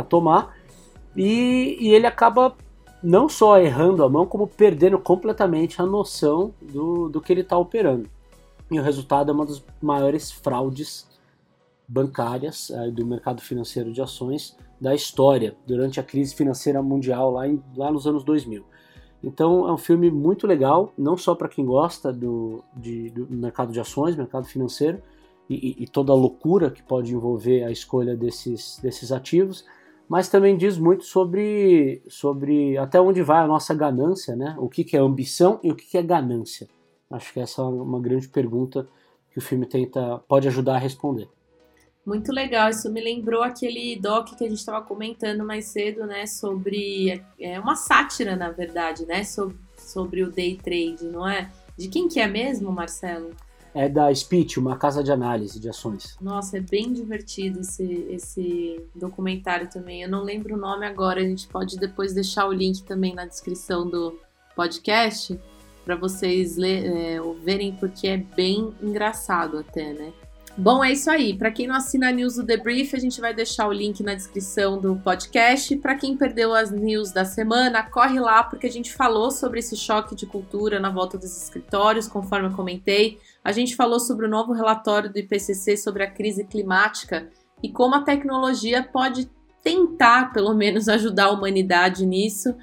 tomar, 0.10 0.54
e, 1.15 1.78
e, 1.80 1.93
ele 1.93 2.06
acaba 2.06 2.54
não 3.02 3.30
só 3.30 3.58
errando 3.58 4.04
a 4.04 4.10
mão, 4.10 4.26
como 4.26 4.45
perdendo 4.45 5.00
completamente 5.00 5.82
a 5.82 5.86
noção 5.86 6.54
do, 6.62 7.08
do 7.08 7.21
que 7.21 7.32
ele 7.32 7.39
está 7.39 7.58
operando. 7.58 8.10
E 8.69 8.78
o 8.78 8.84
resultado 8.84 9.32
é 9.32 9.34
uma 9.34 9.45
das 9.45 9.63
maiores 9.82 10.30
fraudes 10.30 11.08
bancárias 11.88 12.69
é, 12.71 12.91
do 12.91 13.06
mercado 13.06 13.41
financeiro 13.41 13.93
de 13.93 14.02
ações 14.02 14.58
da 14.82 14.93
história, 14.93 15.56
durante 15.65 15.98
a 15.98 16.04
crise 16.04 16.36
financeira 16.36 16.84
mundial 16.84 17.32
lá, 17.32 17.48
em, 17.48 17.63
lá 17.78 17.89
nos 17.89 18.06
anos 18.06 18.26
2000. 18.26 18.65
Então 19.26 19.68
é 19.68 19.74
um 19.74 19.78
filme 19.78 20.12
muito 20.12 20.46
legal, 20.46 20.94
não 20.96 21.18
só 21.18 21.34
para 21.34 21.50
quem 21.50 21.66
gosta 21.66 22.14
do, 22.14 22.64
de, 22.78 23.10
do 23.10 23.28
mercado 23.28 23.74
de 23.74 23.80
ações, 23.80 24.16
mercado 24.16 24.46
financeiro, 24.46 25.02
e, 25.50 25.84
e, 25.84 25.88
toda 25.88 26.12
a 26.12 26.16
loucura 26.16 26.72
que 26.72 26.82
pode 26.82 27.14
envolver 27.14 27.64
a 27.64 27.72
escolha 27.72 28.16
desses, 28.16 28.80
desses 28.82 29.12
ativos, 29.12 29.64
mas 30.10 30.28
também 30.28 30.58
diz 30.58 30.78
muito 30.78 31.04
sobre, 31.04 32.02
sobre 32.08 32.76
até 32.80 33.00
onde 33.00 33.22
vai 33.22 33.44
a 33.44 33.48
nossa 33.48 33.74
ganância, 33.74 34.36
né? 34.36 34.56
o 34.58 34.68
que, 34.68 34.84
que 34.84 34.98
é 34.98 35.00
ambição 35.00 35.60
e 35.64 35.72
o 35.72 35.76
que, 35.76 35.86
que 35.86 35.98
é 36.00 36.02
ganância. 36.02 36.68
Acho 37.12 37.32
que 37.32 37.40
essa 37.40 37.62
é 37.62 37.66
uma 37.66 38.00
grande 38.00 38.28
pergunta 38.28 38.88
que 39.32 39.38
o 39.38 39.42
filme 39.42 39.68
tenta 39.68 40.18
pode 40.28 40.48
ajudar 40.48 40.76
a 40.76 40.80
responder. 40.80 41.30
Muito 42.06 42.32
legal, 42.32 42.70
isso 42.70 42.91
me 42.91 43.02
lembrou 43.02 43.41
aquele 43.41 43.96
doc 43.96 44.36
que 44.36 44.44
a 44.46 44.48
gente 44.48 44.60
estava 44.60 44.86
comentando 44.86 45.44
mais 45.44 45.65
cedo, 45.65 46.06
né, 46.06 46.28
sobre 46.28 47.24
é 47.39 47.60
uma 47.60 47.76
sátira, 47.76 48.36
na 48.36 48.52
verdade, 48.52 49.06
né, 49.06 49.24
sobre, 49.24 49.58
sobre 49.76 50.22
o 50.22 50.32
day 50.32 50.56
trade, 50.56 51.04
não 51.06 51.28
é? 51.28 51.50
De 51.76 51.88
quem 51.88 52.08
que 52.08 52.20
é 52.20 52.28
mesmo, 52.28 52.72
Marcelo? 52.72 53.32
É 53.74 53.89
da 53.89 54.13
Speech, 54.13 54.58
uma 54.58 54.78
casa 54.78 55.04
de 55.04 55.12
análise 55.12 55.60
de 55.60 55.68
ações. 55.68 56.15
Nossa, 56.22 56.58
é 56.58 56.62
bem 56.62 56.94
divertido 56.94 57.60
esse, 57.60 58.08
esse 58.10 58.82
documentário 58.96 59.70
também. 59.70 60.02
Eu 60.02 60.10
não 60.10 60.24
lembro 60.24 60.56
o 60.56 60.58
nome 60.58 60.86
agora, 60.86 61.20
a 61.20 61.26
gente 61.26 61.46
pode 61.48 61.76
depois 61.78 62.13
deixar 62.13 62.48
o 62.48 62.54
link 62.54 62.84
também 62.84 63.13
na 63.13 63.26
descrição 63.26 63.89
do 63.89 64.18
podcast 64.56 65.38
para 65.84 65.98
vocês 65.98 66.56
ler, 66.56 66.86
é, 66.86 67.20
verem, 67.44 67.76
porque 67.76 68.08
é 68.08 68.18
bem 68.18 68.74
engraçado 68.82 69.58
até, 69.58 69.91
né? 69.91 70.13
Bom, 70.58 70.82
é 70.82 70.94
isso 70.94 71.12
aí. 71.12 71.38
Para 71.38 71.52
quem 71.52 71.68
não 71.68 71.76
assina 71.76 72.08
a 72.08 72.12
news 72.13 72.36
do 72.36 72.44
Debrief, 72.44 72.96
a 72.96 73.00
gente 73.00 73.20
vai 73.20 73.34
deixar 73.34 73.68
o 73.68 73.74
link 73.74 74.02
na 74.02 74.13
descrição 74.13 74.80
do 74.80 74.96
podcast. 74.96 75.76
Para 75.76 75.96
quem 75.96 76.15
perdeu 76.15 76.54
as 76.54 76.72
news 76.72 77.12
da 77.12 77.26
semana, 77.26 77.84
corre 77.84 78.22
lá 78.22 78.41
porque 78.41 78.65
a 78.65 78.72
gente 78.72 78.94
falou 78.94 79.32
sobre 79.32 79.60
esse 79.60 79.76
choque 79.76 80.15
de 80.15 80.26
cultura 80.26 80.80
na 80.80 80.89
volta 80.89 81.18
dos 81.18 81.44
escritórios, 81.44 82.08
conforme 82.08 82.48
eu 82.48 82.54
comentei. 82.54 83.20
A 83.44 83.52
gente 83.52 83.76
falou 83.76 84.00
sobre 84.00 84.28
o 84.28 84.30
novo 84.30 84.54
relatório 84.54 85.12
do 85.12 85.20
IPCC 85.20 85.76
sobre 85.76 86.04
a 86.04 86.10
crise 86.10 86.46
climática 86.46 87.30
e 87.62 87.70
como 87.70 87.96
a 87.96 88.04
tecnologia 88.04 88.82
pode 88.82 89.30
tentar, 89.62 90.32
pelo 90.32 90.54
menos, 90.54 90.88
ajudar 90.88 91.26
a 91.26 91.32
humanidade 91.32 92.06
nisso. 92.06 92.56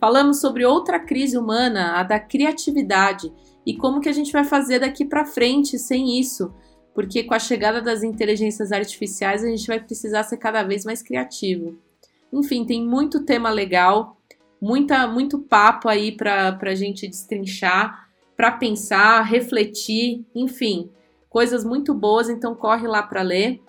Falamos 0.00 0.40
sobre 0.40 0.64
outra 0.64 0.98
crise 0.98 1.38
humana, 1.38 1.92
a 1.92 2.02
da 2.02 2.18
criatividade, 2.18 3.32
e 3.64 3.76
como 3.76 4.00
que 4.00 4.08
a 4.08 4.12
gente 4.12 4.32
vai 4.32 4.42
fazer 4.42 4.80
daqui 4.80 5.04
para 5.04 5.24
frente 5.24 5.78
sem 5.78 6.18
isso 6.18 6.52
porque 6.96 7.22
com 7.22 7.34
a 7.34 7.38
chegada 7.38 7.82
das 7.82 8.02
inteligências 8.02 8.72
artificiais 8.72 9.44
a 9.44 9.48
gente 9.48 9.66
vai 9.66 9.78
precisar 9.78 10.22
ser 10.22 10.38
cada 10.38 10.62
vez 10.62 10.82
mais 10.82 11.02
criativo. 11.02 11.78
Enfim, 12.32 12.64
tem 12.64 12.82
muito 12.82 13.22
tema 13.22 13.50
legal, 13.50 14.16
muita, 14.58 15.06
muito 15.06 15.38
papo 15.38 15.90
aí 15.90 16.10
para 16.10 16.58
a 16.58 16.74
gente 16.74 17.06
destrinchar, 17.06 18.08
para 18.34 18.50
pensar, 18.50 19.20
refletir, 19.24 20.24
enfim, 20.34 20.90
coisas 21.28 21.64
muito 21.66 21.92
boas, 21.92 22.30
então 22.30 22.54
corre 22.54 22.88
lá 22.88 23.02
para 23.02 23.20
ler. 23.20 23.60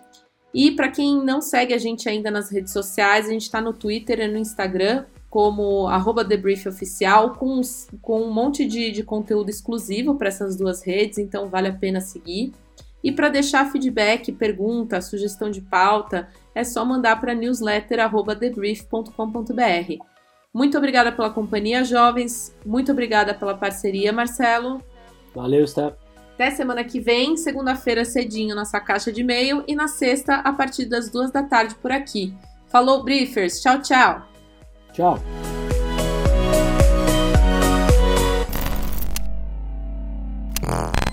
E 0.54 0.72
para 0.72 0.90
quem 0.90 1.22
não 1.22 1.42
segue 1.42 1.74
a 1.74 1.78
gente 1.78 2.08
ainda 2.08 2.32
nas 2.32 2.50
redes 2.50 2.72
sociais, 2.72 3.28
a 3.28 3.32
gente 3.34 3.42
está 3.42 3.60
no 3.60 3.74
Twitter 3.74 4.22
e 4.22 4.28
no 4.30 4.38
Instagram 4.38 5.04
como 5.30 5.88
arroba 5.88 6.24
TheBriefOficial, 6.24 7.36
com, 7.36 7.60
com 8.02 8.22
um 8.22 8.32
monte 8.32 8.66
de, 8.66 8.90
de 8.90 9.04
conteúdo 9.04 9.50
exclusivo 9.50 10.16
para 10.16 10.30
essas 10.30 10.56
duas 10.56 10.82
redes, 10.82 11.18
então 11.18 11.50
vale 11.50 11.68
a 11.68 11.74
pena 11.74 12.00
seguir. 12.00 12.54
E 13.08 13.12
para 13.14 13.30
deixar 13.30 13.72
feedback, 13.72 14.34
pergunta, 14.34 15.00
sugestão 15.00 15.50
de 15.50 15.62
pauta, 15.62 16.28
é 16.54 16.66
só 16.66 16.84
mandar 16.84 17.22
para 17.22 17.34
newsletter@debrief.com.br. 17.34 20.04
Muito 20.54 20.78
obrigada 20.78 21.14
pela 21.14 21.30
companhia, 21.30 21.86
jovens. 21.86 22.54
Muito 22.66 22.92
obrigada 22.92 23.34
pela 23.34 23.56
parceria, 23.56 24.12
Marcelo. 24.12 24.84
Valeu, 25.34 25.66
Steph. 25.66 25.94
Até 26.34 26.52
semana 26.52 26.84
que 26.84 27.00
vem, 27.00 27.38
segunda-feira 27.38 28.04
cedinho, 28.04 28.54
nossa 28.54 28.78
caixa 28.82 29.10
de 29.10 29.22
e-mail 29.22 29.64
e 29.66 29.74
na 29.74 29.88
sexta, 29.88 30.40
a 30.40 30.52
partir 30.52 30.84
das 30.84 31.10
duas 31.10 31.32
da 31.32 31.44
tarde 31.44 31.76
por 31.76 31.94
aqui. 31.94 32.36
Falou, 32.68 33.06
Briefers. 33.06 33.62
Tchau, 33.62 33.82
tchau. 33.82 34.28
Tchau. 34.92 35.18
Ah. 40.70 41.07